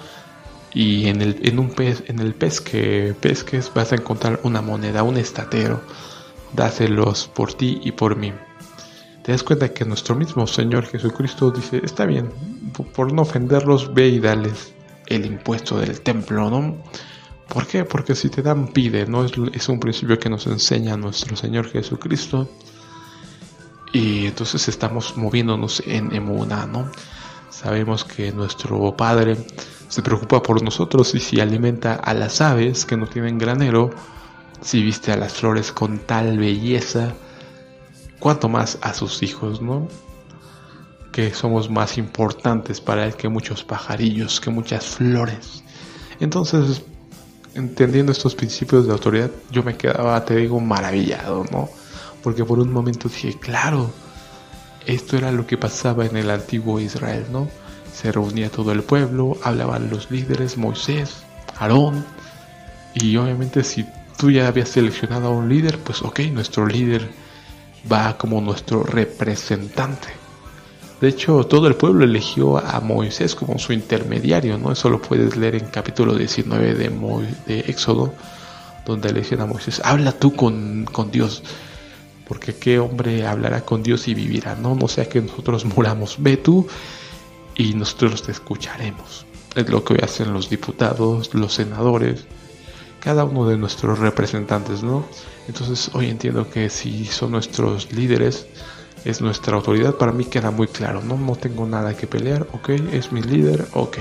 y 0.71 1.07
en, 1.07 1.19
el, 1.19 1.39
en 1.41 1.57
un 1.57 1.71
pez, 1.71 2.03
en 2.05 2.19
el 2.19 2.35
que 2.35 3.15
pesques 3.19 3.71
vas 3.73 3.91
a 3.91 3.95
encontrar 3.95 4.39
una 4.43 4.61
moneda, 4.61 5.01
un 5.01 5.17
estatero 5.17 5.81
dáselos 6.53 7.27
por 7.33 7.55
ti 7.55 7.81
y 7.83 7.93
por 7.93 8.15
mí. 8.15 8.33
Te 9.23 9.31
das 9.31 9.41
cuenta 9.41 9.73
que 9.73 9.83
nuestro 9.83 10.13
mismo 10.13 10.45
Señor 10.45 10.85
Jesucristo 10.85 11.49
dice, 11.49 11.81
está 11.83 12.05
bien, 12.05 12.29
por 12.95 13.11
no 13.11 13.23
ofenderlos, 13.23 13.95
ve 13.95 14.09
y 14.09 14.19
dales 14.19 14.75
el 15.07 15.25
impuesto 15.25 15.79
del 15.79 16.01
templo, 16.01 16.51
¿no? 16.51 16.83
¿Por 17.47 17.65
qué? 17.65 17.83
Porque 17.83 18.13
si 18.13 18.29
te 18.29 18.43
dan, 18.43 18.67
pide, 18.67 19.07
¿no? 19.07 19.25
Es, 19.25 19.31
es 19.53 19.69
un 19.69 19.79
principio 19.79 20.19
que 20.19 20.29
nos 20.29 20.45
enseña 20.45 20.95
nuestro 20.95 21.35
Señor 21.35 21.67
Jesucristo. 21.71 22.47
Y 23.95 24.25
entonces 24.25 24.67
estamos 24.67 25.15
moviéndonos 25.15 25.81
en 25.86 26.13
emuna, 26.13 26.65
¿no? 26.65 26.91
Sabemos 27.49 28.03
que 28.03 28.34
nuestro 28.34 28.93
Padre 28.97 29.38
se 29.88 30.01
preocupa 30.01 30.43
por 30.43 30.62
nosotros 30.62 31.15
y 31.15 31.21
si 31.21 31.39
alimenta 31.39 31.93
a 31.95 32.13
las 32.13 32.41
aves 32.41 32.86
que 32.86 32.97
no 32.97 33.08
tienen 33.08 33.38
granero, 33.38 33.91
si 34.60 34.84
viste 34.84 35.13
a 35.13 35.15
las 35.15 35.36
flores 35.36 35.71
con 35.71 35.99
tal 35.99 36.38
belleza, 36.38 37.13
cuanto 38.19 38.49
más 38.49 38.77
a 38.81 38.93
sus 38.93 39.23
hijos, 39.23 39.62
¿no? 39.62 39.88
Que 41.13 41.34
somos 41.34 41.69
más 41.69 41.97
importantes 41.97 42.81
para 42.81 43.05
él 43.05 43.15
que 43.15 43.29
muchos 43.29 43.63
pajarillos, 43.63 44.41
que 44.41 44.49
muchas 44.49 44.88
flores. 44.88 45.63
Entonces, 46.19 46.81
entendiendo 47.53 48.12
estos 48.12 48.36
principios 48.36 48.88
de 48.88 48.91
autoridad, 48.91 49.31
yo 49.51 49.63
me 49.63 49.77
quedaba, 49.77 50.25
te 50.25 50.36
digo, 50.36 50.60
maravillado, 50.60 51.45
¿no? 51.49 51.69
Porque 52.25 52.43
por 52.43 52.57
un 52.57 52.73
momento 52.73 53.07
dije, 53.07 53.38
claro, 53.39 53.91
esto 54.88 55.15
era 55.15 55.31
lo 55.31 55.45
que 55.45 55.59
pasaba 55.59 56.07
en 56.07 56.17
el 56.17 56.31
antiguo 56.31 56.79
Israel, 56.79 57.27
¿no? 57.31 57.47
Se 57.93 58.11
reunía 58.11 58.49
todo 58.49 58.71
el 58.71 58.81
pueblo, 58.81 59.38
hablaban 59.43 59.91
los 59.91 60.09
líderes, 60.09 60.57
Moisés, 60.57 61.17
Aarón, 61.59 62.03
y 62.95 63.15
obviamente 63.17 63.63
si 63.63 63.85
tú 64.17 64.31
ya 64.31 64.47
habías 64.47 64.69
seleccionado 64.69 65.27
a 65.27 65.29
un 65.29 65.49
líder, 65.49 65.77
pues 65.77 66.01
ok, 66.01 66.21
nuestro 66.31 66.65
líder 66.65 67.11
va 67.91 68.17
como 68.17 68.41
nuestro 68.41 68.81
representante. 68.81 70.07
De 70.99 71.09
hecho, 71.09 71.43
todo 71.43 71.67
el 71.67 71.75
pueblo 71.75 72.05
eligió 72.05 72.57
a 72.57 72.79
Moisés 72.79 73.35
como 73.35 73.59
su 73.59 73.71
intermediario, 73.71 74.57
¿no? 74.57 74.71
Eso 74.71 74.89
lo 74.89 74.99
puedes 74.99 75.38
leer 75.38 75.57
en 75.57 75.67
capítulo 75.67 76.15
19 76.15 76.73
de, 76.73 76.89
de 77.45 77.59
Éxodo, 77.69 78.15
donde 78.83 79.13
le 79.13 79.19
dicen 79.19 79.41
a 79.41 79.45
Moisés, 79.45 79.79
habla 79.85 80.11
tú 80.11 80.33
con, 80.35 80.85
con 80.85 81.11
Dios, 81.11 81.43
porque 82.27 82.55
qué 82.55 82.79
hombre 82.79 83.25
hablará 83.25 83.65
con 83.65 83.83
Dios 83.83 84.07
y 84.07 84.13
vivirá, 84.13 84.55
¿no? 84.55 84.75
No 84.75 84.88
sea 84.88 85.07
que 85.07 85.21
nosotros 85.21 85.65
muramos, 85.65 86.17
ve 86.19 86.38
tú 86.38 86.67
y 87.55 87.73
nosotros 87.73 88.23
te 88.23 88.31
escucharemos. 88.31 89.25
Es 89.55 89.69
lo 89.69 89.83
que 89.83 89.93
hoy 89.93 89.99
hacen 90.03 90.33
los 90.33 90.49
diputados, 90.49 91.33
los 91.33 91.53
senadores, 91.53 92.25
cada 92.99 93.23
uno 93.23 93.47
de 93.47 93.57
nuestros 93.57 93.99
representantes, 93.99 94.83
¿no? 94.83 95.05
Entonces 95.47 95.91
hoy 95.93 96.09
entiendo 96.09 96.49
que 96.49 96.69
si 96.69 97.05
son 97.05 97.31
nuestros 97.31 97.91
líderes, 97.91 98.47
es 99.05 99.21
nuestra 99.21 99.55
autoridad, 99.55 99.95
para 99.95 100.11
mí 100.11 100.25
queda 100.25 100.49
muy 100.49 100.67
claro, 100.67 101.01
¿no? 101.03 101.15
No 101.15 101.35
tengo 101.35 101.67
nada 101.67 101.95
que 101.95 102.07
pelear, 102.07 102.47
ok, 102.53 102.69
es 102.91 103.11
mi 103.11 103.21
líder, 103.21 103.67
ok. 103.73 103.97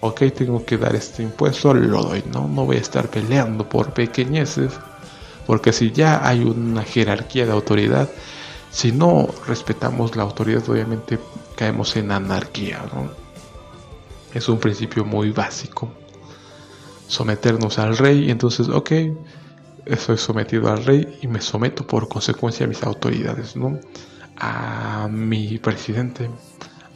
Ok, 0.00 0.22
tengo 0.36 0.64
que 0.64 0.76
dar 0.76 0.94
este 0.96 1.22
impuesto, 1.22 1.72
lo 1.72 2.02
doy, 2.02 2.24
¿no? 2.32 2.48
No 2.48 2.66
voy 2.66 2.76
a 2.76 2.80
estar 2.80 3.08
peleando 3.08 3.68
por 3.68 3.92
pequeñeces, 3.92 4.72
porque 5.48 5.72
si 5.72 5.92
ya 5.92 6.28
hay 6.28 6.42
una 6.42 6.82
jerarquía 6.82 7.46
de 7.46 7.52
autoridad, 7.52 8.10
si 8.70 8.92
no 8.92 9.28
respetamos 9.46 10.14
la 10.14 10.24
autoridad, 10.24 10.68
obviamente 10.68 11.18
caemos 11.56 11.96
en 11.96 12.12
anarquía, 12.12 12.84
¿no? 12.92 13.10
Es 14.34 14.46
un 14.50 14.58
principio 14.58 15.06
muy 15.06 15.30
básico 15.30 15.90
someternos 17.06 17.78
al 17.78 17.96
rey, 17.96 18.30
entonces, 18.30 18.68
ok, 18.68 18.92
estoy 19.86 20.18
sometido 20.18 20.70
al 20.70 20.84
rey 20.84 21.18
y 21.22 21.28
me 21.28 21.40
someto 21.40 21.86
por 21.86 22.10
consecuencia 22.10 22.66
a 22.66 22.68
mis 22.68 22.82
autoridades, 22.82 23.56
¿no? 23.56 23.80
A 24.36 25.08
mi 25.10 25.56
presidente, 25.56 26.28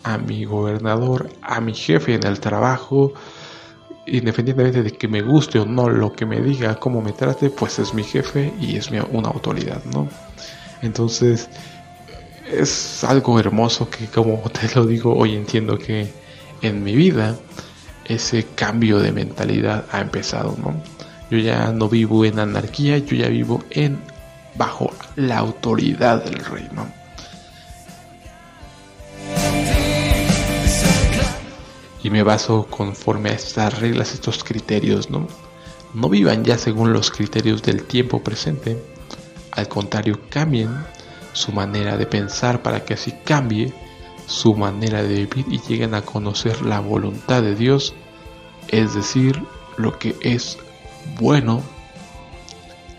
a 0.03 0.19
mi 0.19 0.45
gobernador, 0.45 1.31
a 1.41 1.63
mi 1.63 1.73
jefe 1.73 2.13
en 2.13 2.27
el 2.27 2.39
trabajo, 2.39 3.15
independientemente 4.07 4.83
de 4.83 4.93
que 4.93 5.09
me 5.09 5.23
guste 5.23 5.59
o 5.59 5.65
no 5.65 5.89
lo 5.89 6.13
que 6.13 6.27
me 6.27 6.41
diga, 6.41 6.77
cómo 6.77 7.01
me 7.01 7.13
trate, 7.13 7.51
pues 7.51 7.79
es 7.79 7.95
mi 7.95 8.03
jefe 8.03 8.53
y 8.61 8.77
es 8.77 8.91
una 8.91 9.29
autoridad, 9.29 9.83
¿no? 9.85 10.09
Entonces, 10.83 11.49
es 12.51 13.05
algo 13.05 13.39
hermoso 13.39 13.89
que 13.89 14.07
como 14.07 14.39
te 14.51 14.75
lo 14.75 14.87
digo, 14.87 15.15
hoy 15.15 15.37
entiendo 15.37 15.79
que 15.79 16.09
en 16.63 16.83
mi 16.83 16.95
vida 16.95 17.37
ese 18.05 18.45
cambio 18.55 18.99
de 18.99 19.13
mentalidad 19.13 19.87
ha 19.93 20.01
empezado, 20.01 20.57
¿no? 20.63 20.75
Yo 21.31 21.39
ya 21.39 21.73
no 21.73 21.89
vivo 21.89 22.25
en 22.25 22.39
anarquía, 22.39 22.99
yo 22.99 23.17
ya 23.17 23.29
vivo 23.29 23.63
en 23.71 23.99
bajo 24.55 24.91
la 25.17 25.39
autoridad 25.39 26.25
del 26.25 26.45
rey, 26.45 26.69
¿no? 26.73 27.02
Y 32.03 32.11
me 32.11 32.23
baso 32.23 32.67
conforme 32.69 33.31
a 33.31 33.35
estas 33.35 33.79
reglas, 33.79 34.15
estos 34.15 34.43
criterios, 34.43 35.11
¿no? 35.11 35.29
No 35.95 36.09
vivan 36.09 36.45
ya 36.45 36.59
según 36.59 36.93
los 36.93 37.11
criterios 37.11 37.63
del 37.63 37.85
tiempo 37.85 38.23
presente, 38.23 38.83
al 39.53 39.69
contrario, 39.69 40.21
cambien 40.31 40.71
su 41.33 41.53
manera 41.53 41.97
de 41.97 42.07
pensar 42.07 42.63
para 42.63 42.85
que 42.85 42.95
así 42.95 43.13
cambie 43.25 43.73
su 44.27 44.55
manera 44.55 45.03
de 45.03 45.27
vivir 45.27 45.47
y 45.51 45.61
lleguen 45.61 45.95
a 45.95 46.03
conocer 46.03 46.63
la 46.63 46.81
voluntad 46.81 47.43
de 47.43 47.55
Dios, 47.55 47.95
es 48.69 48.95
decir, 48.95 49.43
lo 49.77 49.99
que 49.99 50.17
es 50.21 50.59
bueno, 51.21 51.63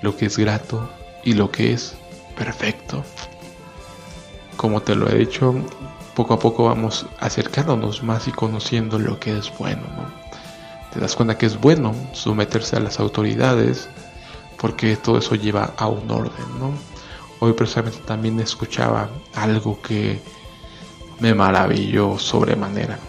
lo 0.02 0.16
que 0.16 0.28
es 0.28 0.38
grato 0.38 0.90
y 1.24 1.34
lo 1.34 1.52
que 1.52 1.74
es 1.74 1.96
perfecto. 2.38 3.04
Como 4.58 4.82
te 4.82 4.96
lo 4.96 5.10
he 5.10 5.16
dicho, 5.16 5.56
poco 6.16 6.34
a 6.34 6.40
poco 6.40 6.66
vamos 6.66 7.06
acercándonos 7.20 8.04
más 8.04 8.28
y 8.28 8.32
conociendo 8.32 9.00
lo 9.00 9.20
que 9.20 9.38
es 9.38 9.52
bueno. 9.58 9.84
Te 10.94 11.00
das 11.00 11.16
cuenta 11.16 11.38
que 11.38 11.48
es 11.48 11.60
bueno 11.60 11.96
someterse 12.14 12.76
a 12.76 12.80
las 12.80 13.00
autoridades 13.00 13.90
porque 14.58 14.96
todo 14.96 15.18
eso 15.18 15.36
lleva 15.36 15.74
a 15.78 15.88
un 15.88 16.10
orden. 16.10 16.60
¿no? 16.60 16.72
hoy 17.44 17.52
precisamente 17.54 18.00
también 18.06 18.40
escuchaba 18.40 19.10
algo 19.36 19.82
que 19.82 20.20
me 21.20 21.34
maravilló 21.34 22.18
sobremanera, 22.18 23.00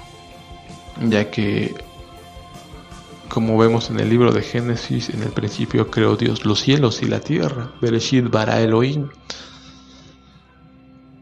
ya 1.08 1.30
que 1.30 1.74
como 3.28 3.56
vemos 3.56 3.90
en 3.90 4.00
el 4.00 4.10
libro 4.10 4.32
de 4.32 4.42
Génesis, 4.42 5.08
en 5.10 5.22
el 5.22 5.30
principio 5.30 5.88
creó 5.90 6.16
Dios 6.16 6.44
los 6.44 6.60
cielos 6.60 7.00
y 7.02 7.06
la 7.06 7.20
tierra, 7.20 7.70
Bereshit 7.80 8.28
bara 8.28 8.60
Elohim, 8.60 9.08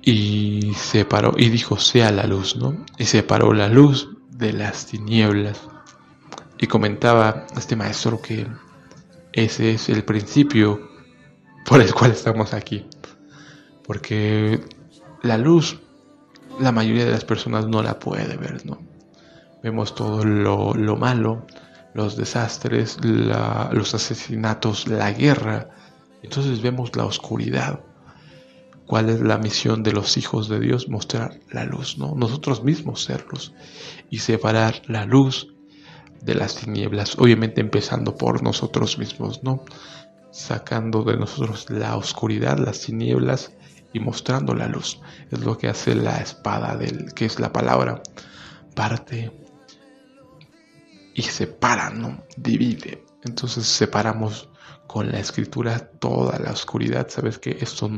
y 0.03 0.75
separó 0.75 1.35
y 1.37 1.49
dijo 1.49 1.79
sea 1.79 2.11
la 2.11 2.27
luz, 2.27 2.57
¿no? 2.57 2.85
Y 2.99 3.05
separó 3.05 3.53
la 3.55 3.69
luz 3.69 4.11
de 4.31 4.53
las 4.53 4.87
tinieblas. 4.87 5.61
Y 6.59 6.67
comentaba 6.67 7.47
este 7.57 7.77
maestro 7.77 8.21
que 8.21 8.47
ese 9.33 9.73
es 9.73 9.89
el 9.89 10.05
principio 10.05 10.89
por 11.65 11.81
el 11.81 11.95
cual 11.95 12.11
estamos 12.11 12.53
aquí. 12.53 12.87
Porque 13.85 14.61
la 15.23 15.39
luz, 15.39 15.81
la 16.59 16.73
mayoría 16.73 17.05
de 17.05 17.13
las 17.13 17.25
personas 17.25 17.67
no 17.67 17.83
la 17.83 17.99
puede 17.99 18.37
ver, 18.37 18.67
¿no? 18.67 18.81
Vemos 19.63 19.95
todo 19.95 20.25
lo, 20.25 20.75
lo 20.75 20.97
malo, 20.97 21.47
los 21.95 22.17
desastres, 22.17 22.99
los 23.05 23.95
asesinatos, 23.95 24.89
la 24.89 25.13
guerra. 25.13 25.69
Entonces 26.23 26.61
vemos 26.61 26.95
la 26.97 27.05
oscuridad. 27.05 27.81
¿Cuál 28.93 29.09
es 29.09 29.23
la 29.23 29.39
misión 29.39 29.83
de 29.83 29.93
los 29.93 30.19
hijos 30.19 30.51
de 30.51 30.61
Dios? 30.61 30.91
Mostrar 30.91 31.41
la 31.51 31.65
luz, 31.65 31.97
¿no? 31.97 32.15
Nosotros 32.15 32.63
mismos 32.63 33.03
serlos 33.03 33.55
y 34.11 34.19
separar 34.19 34.83
la 34.87 35.07
luz 35.07 35.49
de 36.21 36.35
las 36.35 36.57
tinieblas, 36.57 37.17
obviamente 37.19 37.63
empezando 37.63 38.15
por 38.19 38.43
nosotros 38.43 38.99
mismos, 38.99 39.43
¿no? 39.43 39.65
Sacando 40.31 41.05
de 41.05 41.17
nosotros 41.17 41.71
la 41.71 41.97
oscuridad, 41.97 42.59
las 42.59 42.83
tinieblas 42.83 43.55
y 43.95 44.01
mostrando 44.01 44.55
la 44.55 44.69
luz. 44.69 45.01
Es 45.31 45.41
lo 45.41 45.57
que 45.57 45.69
hace 45.69 45.95
la 45.95 46.19
espada 46.19 46.77
del 46.77 47.15
que 47.15 47.25
es 47.25 47.41
la 47.41 47.51
palabra. 47.51 48.03
Parte 48.77 49.33
y 51.15 51.23
separa, 51.23 51.89
¿no? 51.89 52.25
Divide. 52.37 53.07
Entonces 53.25 53.65
separamos 53.65 54.51
con 54.87 55.11
la 55.11 55.19
escritura 55.19 55.79
toda 55.79 56.39
la 56.39 56.51
oscuridad. 56.51 57.09
Sabes 57.09 57.39
que 57.39 57.57
esto 57.59 57.89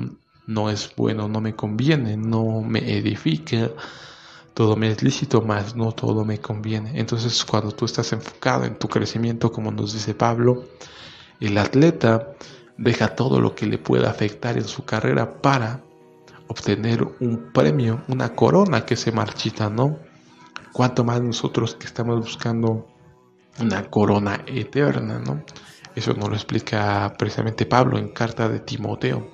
no 0.46 0.70
es 0.70 0.92
bueno, 0.96 1.28
no 1.28 1.40
me 1.40 1.54
conviene, 1.54 2.16
no 2.16 2.60
me 2.60 2.98
edifica. 2.98 3.70
Todo 4.52 4.76
me 4.76 4.90
es 4.90 5.02
lícito, 5.02 5.42
más 5.42 5.74
no 5.74 5.92
todo 5.92 6.24
me 6.24 6.38
conviene. 6.38 6.92
Entonces 6.98 7.44
cuando 7.44 7.72
tú 7.72 7.86
estás 7.86 8.12
enfocado 8.12 8.64
en 8.64 8.78
tu 8.78 8.88
crecimiento, 8.88 9.50
como 9.50 9.72
nos 9.72 9.92
dice 9.92 10.14
Pablo, 10.14 10.64
el 11.40 11.58
atleta 11.58 12.34
deja 12.76 13.14
todo 13.14 13.40
lo 13.40 13.54
que 13.54 13.66
le 13.66 13.78
pueda 13.78 14.10
afectar 14.10 14.56
en 14.56 14.64
su 14.64 14.84
carrera 14.84 15.40
para 15.42 15.82
obtener 16.46 17.02
un 17.20 17.50
premio, 17.52 18.02
una 18.08 18.34
corona 18.34 18.84
que 18.84 18.96
se 18.96 19.10
marchita, 19.10 19.70
¿no? 19.70 19.98
Cuanto 20.72 21.04
más 21.04 21.20
nosotros 21.20 21.74
que 21.74 21.86
estamos 21.86 22.20
buscando 22.20 22.86
una 23.60 23.88
corona 23.90 24.44
eterna, 24.46 25.18
¿no? 25.18 25.42
Eso 25.94 26.12
nos 26.14 26.28
lo 26.28 26.34
explica 26.34 27.12
precisamente 27.16 27.66
Pablo 27.66 27.98
en 27.98 28.08
carta 28.08 28.48
de 28.48 28.60
Timoteo, 28.60 29.30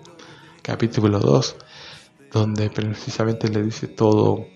capítulo 0.70 1.18
2, 1.18 1.56
donde 2.30 2.70
precisamente 2.70 3.48
le 3.48 3.60
dice 3.60 3.88
todo, 3.88 4.46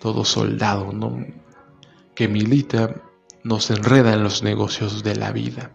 todo 0.00 0.24
soldado, 0.24 0.92
¿no? 0.92 1.26
Que 2.14 2.28
milita, 2.28 3.02
no 3.42 3.58
se 3.58 3.74
enreda 3.74 4.14
en 4.14 4.22
los 4.22 4.44
negocios 4.44 5.02
de 5.02 5.16
la 5.16 5.32
vida, 5.32 5.72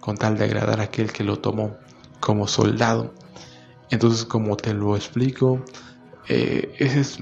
con 0.00 0.16
tal 0.16 0.36
de 0.36 0.46
agradar 0.46 0.80
a 0.80 0.84
aquel 0.84 1.12
que 1.12 1.22
lo 1.22 1.38
tomó 1.38 1.76
como 2.18 2.48
soldado. 2.48 3.14
Entonces, 3.90 4.24
como 4.24 4.56
te 4.56 4.74
lo 4.74 4.96
explico, 4.96 5.64
eh, 6.28 6.74
ese 6.80 7.00
es 7.02 7.18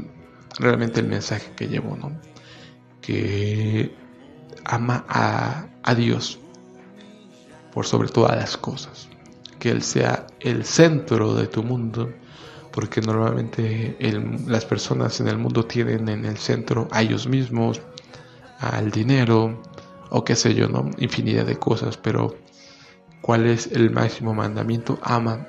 realmente 0.59 1.01
el 1.01 1.07
mensaje 1.07 1.53
que 1.55 1.69
llevo, 1.69 1.99
¿no? 1.99 2.19
Que 3.03 3.95
ama 4.65 5.05
a, 5.07 5.67
Dios 5.95 6.39
por 7.75 7.85
sobre 7.85 8.09
todas 8.09 8.35
las 8.37 8.57
cosas. 8.57 9.10
Que 9.61 9.71
Él 9.71 9.83
sea 9.83 10.27
el 10.41 10.65
centro 10.65 11.35
de 11.35 11.47
tu 11.47 11.63
mundo, 11.63 12.11
porque 12.73 13.01
normalmente 13.01 13.97
las 14.47 14.65
personas 14.65 15.21
en 15.21 15.29
el 15.29 15.39
mundo 15.39 15.65
tienen 15.65 16.09
en 16.09 16.25
el 16.25 16.39
centro 16.39 16.89
a 16.91 17.03
ellos 17.03 17.29
mismos, 17.29 17.81
al 18.59 18.91
dinero, 18.91 19.63
o 20.11 20.25
qué 20.25 20.35
sé 20.35 20.55
yo, 20.55 20.69
¿no? 20.69 20.91
Infinidad 20.99 21.47
de 21.47 21.57
cosas, 21.57 21.97
pero 21.97 22.37
¿cuál 23.21 23.47
es 23.47 23.69
el 23.69 23.91
máximo 23.91 24.35
mandamiento? 24.35 24.99
Ama 25.03 25.47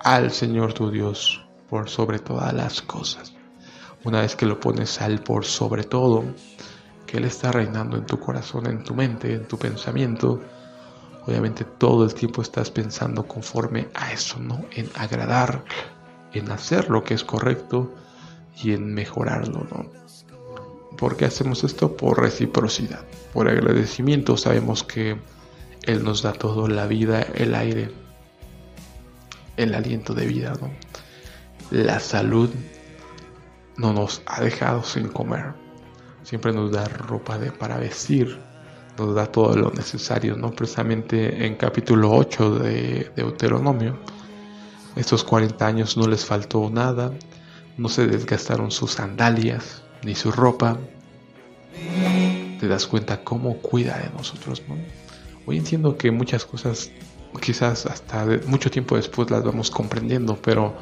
al 0.00 0.30
Señor 0.30 0.72
tu 0.72 0.90
Dios 0.90 1.44
por 1.68 1.88
sobre 1.88 2.18
todas 2.18 2.52
las 2.54 2.80
cosas. 2.80 3.34
Una 4.04 4.20
vez 4.20 4.36
que 4.36 4.46
lo 4.46 4.60
pones 4.60 5.00
al 5.00 5.20
por 5.20 5.44
sobre 5.44 5.84
todo, 5.84 6.24
que 7.06 7.18
Él 7.18 7.24
está 7.24 7.52
reinando 7.52 7.96
en 7.96 8.06
tu 8.06 8.18
corazón, 8.18 8.66
en 8.66 8.84
tu 8.84 8.94
mente, 8.94 9.34
en 9.34 9.48
tu 9.48 9.58
pensamiento, 9.58 10.40
obviamente 11.28 11.64
todo 11.64 12.04
el 12.04 12.14
tiempo 12.14 12.42
estás 12.42 12.70
pensando 12.70 13.26
conforme 13.26 13.88
a 13.94 14.12
eso, 14.12 14.38
¿no? 14.38 14.64
En 14.72 14.88
agradar, 14.94 15.64
en 16.32 16.50
hacer 16.50 16.90
lo 16.90 17.04
que 17.04 17.14
es 17.14 17.24
correcto 17.24 17.94
y 18.62 18.72
en 18.72 18.94
mejorarlo, 18.94 19.66
¿no? 19.70 19.90
¿Por 20.96 21.16
qué 21.16 21.26
hacemos 21.26 21.62
esto? 21.62 21.96
Por 21.96 22.20
reciprocidad, 22.20 23.04
por 23.32 23.48
agradecimiento. 23.48 24.36
Sabemos 24.36 24.82
que 24.82 25.16
Él 25.84 26.02
nos 26.02 26.22
da 26.22 26.32
todo, 26.32 26.66
la 26.66 26.86
vida, 26.86 27.22
el 27.22 27.54
aire, 27.54 27.92
el 29.56 29.74
aliento 29.74 30.14
de 30.14 30.26
vida, 30.26 30.54
¿no? 30.60 30.70
La 31.70 32.00
salud 32.00 32.50
no 33.76 33.92
nos 33.92 34.22
ha 34.26 34.40
dejado 34.40 34.82
sin 34.82 35.08
comer 35.08 35.68
siempre 36.28 36.52
nos 36.52 36.70
da 36.72 36.84
ropa 36.84 37.38
de, 37.38 37.50
para 37.50 37.78
vestir, 37.78 38.38
nos 38.98 39.14
da 39.14 39.26
todo 39.26 39.56
lo 39.56 39.70
necesario, 39.70 40.36
¿no? 40.36 40.50
Precisamente 40.50 41.46
en 41.46 41.56
capítulo 41.56 42.10
8 42.10 42.58
de 42.58 43.12
Deuteronomio, 43.14 43.98
estos 44.96 45.24
40 45.24 45.66
años 45.66 45.96
no 45.96 46.06
les 46.06 46.24
faltó 46.24 46.68
nada, 46.70 47.12
no 47.76 47.88
se 47.88 48.06
desgastaron 48.06 48.70
sus 48.70 48.92
sandalias 48.92 49.82
ni 50.02 50.14
su 50.14 50.32
ropa. 50.32 50.78
Te 52.58 52.66
das 52.66 52.86
cuenta 52.86 53.22
cómo 53.22 53.58
cuida 53.58 53.98
de 53.98 54.10
nosotros, 54.10 54.62
¿no? 54.68 54.76
Hoy 55.46 55.58
entiendo 55.58 55.96
que 55.96 56.10
muchas 56.10 56.44
cosas 56.44 56.90
quizás 57.40 57.86
hasta 57.86 58.26
mucho 58.46 58.70
tiempo 58.70 58.96
después 58.96 59.30
las 59.30 59.44
vamos 59.44 59.70
comprendiendo, 59.70 60.36
pero 60.36 60.74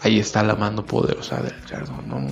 ahí 0.00 0.18
está 0.18 0.42
la 0.42 0.56
mano 0.56 0.84
poderosa 0.84 1.42
del 1.42 1.54
Eterno, 1.54 2.02
¿no? 2.06 2.26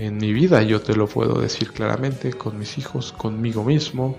En 0.00 0.16
mi 0.16 0.32
vida, 0.32 0.62
yo 0.62 0.80
te 0.80 0.96
lo 0.96 1.06
puedo 1.06 1.42
decir 1.42 1.72
claramente, 1.72 2.32
con 2.32 2.58
mis 2.58 2.78
hijos, 2.78 3.12
conmigo 3.12 3.64
mismo. 3.64 4.16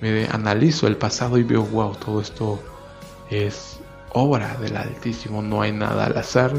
Me 0.00 0.26
analizo 0.26 0.86
el 0.86 0.96
pasado 0.96 1.36
y 1.36 1.42
veo, 1.42 1.64
wow, 1.64 1.96
todo 1.96 2.20
esto 2.20 2.62
es 3.28 3.80
obra 4.12 4.56
del 4.60 4.76
Altísimo, 4.76 5.42
no 5.42 5.62
hay 5.62 5.72
nada 5.72 6.06
al 6.06 6.16
azar. 6.16 6.52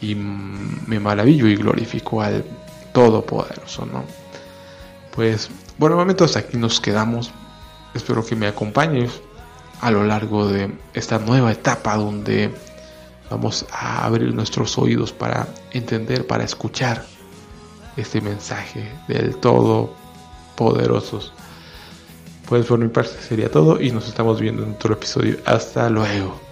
Y 0.00 0.16
me 0.16 0.98
maravillo 0.98 1.46
y 1.46 1.54
glorifico 1.54 2.22
al 2.22 2.44
Todopoderoso, 2.92 3.86
¿no? 3.86 4.04
Pues, 5.14 5.48
bueno, 5.78 5.94
momentos 5.94 6.36
aquí 6.36 6.56
nos 6.56 6.80
quedamos. 6.80 7.30
Espero 7.94 8.26
que 8.26 8.34
me 8.34 8.48
acompañes 8.48 9.22
a 9.80 9.92
lo 9.92 10.02
largo 10.02 10.48
de 10.48 10.72
esta 10.92 11.20
nueva 11.20 11.52
etapa 11.52 11.96
donde 11.96 12.50
vamos 13.30 13.64
a 13.70 14.04
abrir 14.04 14.34
nuestros 14.34 14.76
oídos 14.76 15.12
para 15.12 15.46
entender, 15.70 16.26
para 16.26 16.42
escuchar 16.42 17.04
este 17.96 18.20
mensaje 18.20 18.90
del 19.08 19.36
Todopoderoso. 19.36 21.20
Pues 22.48 22.66
por 22.66 22.78
mi 22.78 22.88
parte 22.88 23.16
sería 23.20 23.50
todo 23.50 23.80
y 23.80 23.90
nos 23.90 24.06
estamos 24.08 24.40
viendo 24.40 24.62
en 24.62 24.72
otro 24.72 24.94
episodio. 24.94 25.36
Hasta 25.44 25.90
luego. 25.90 26.45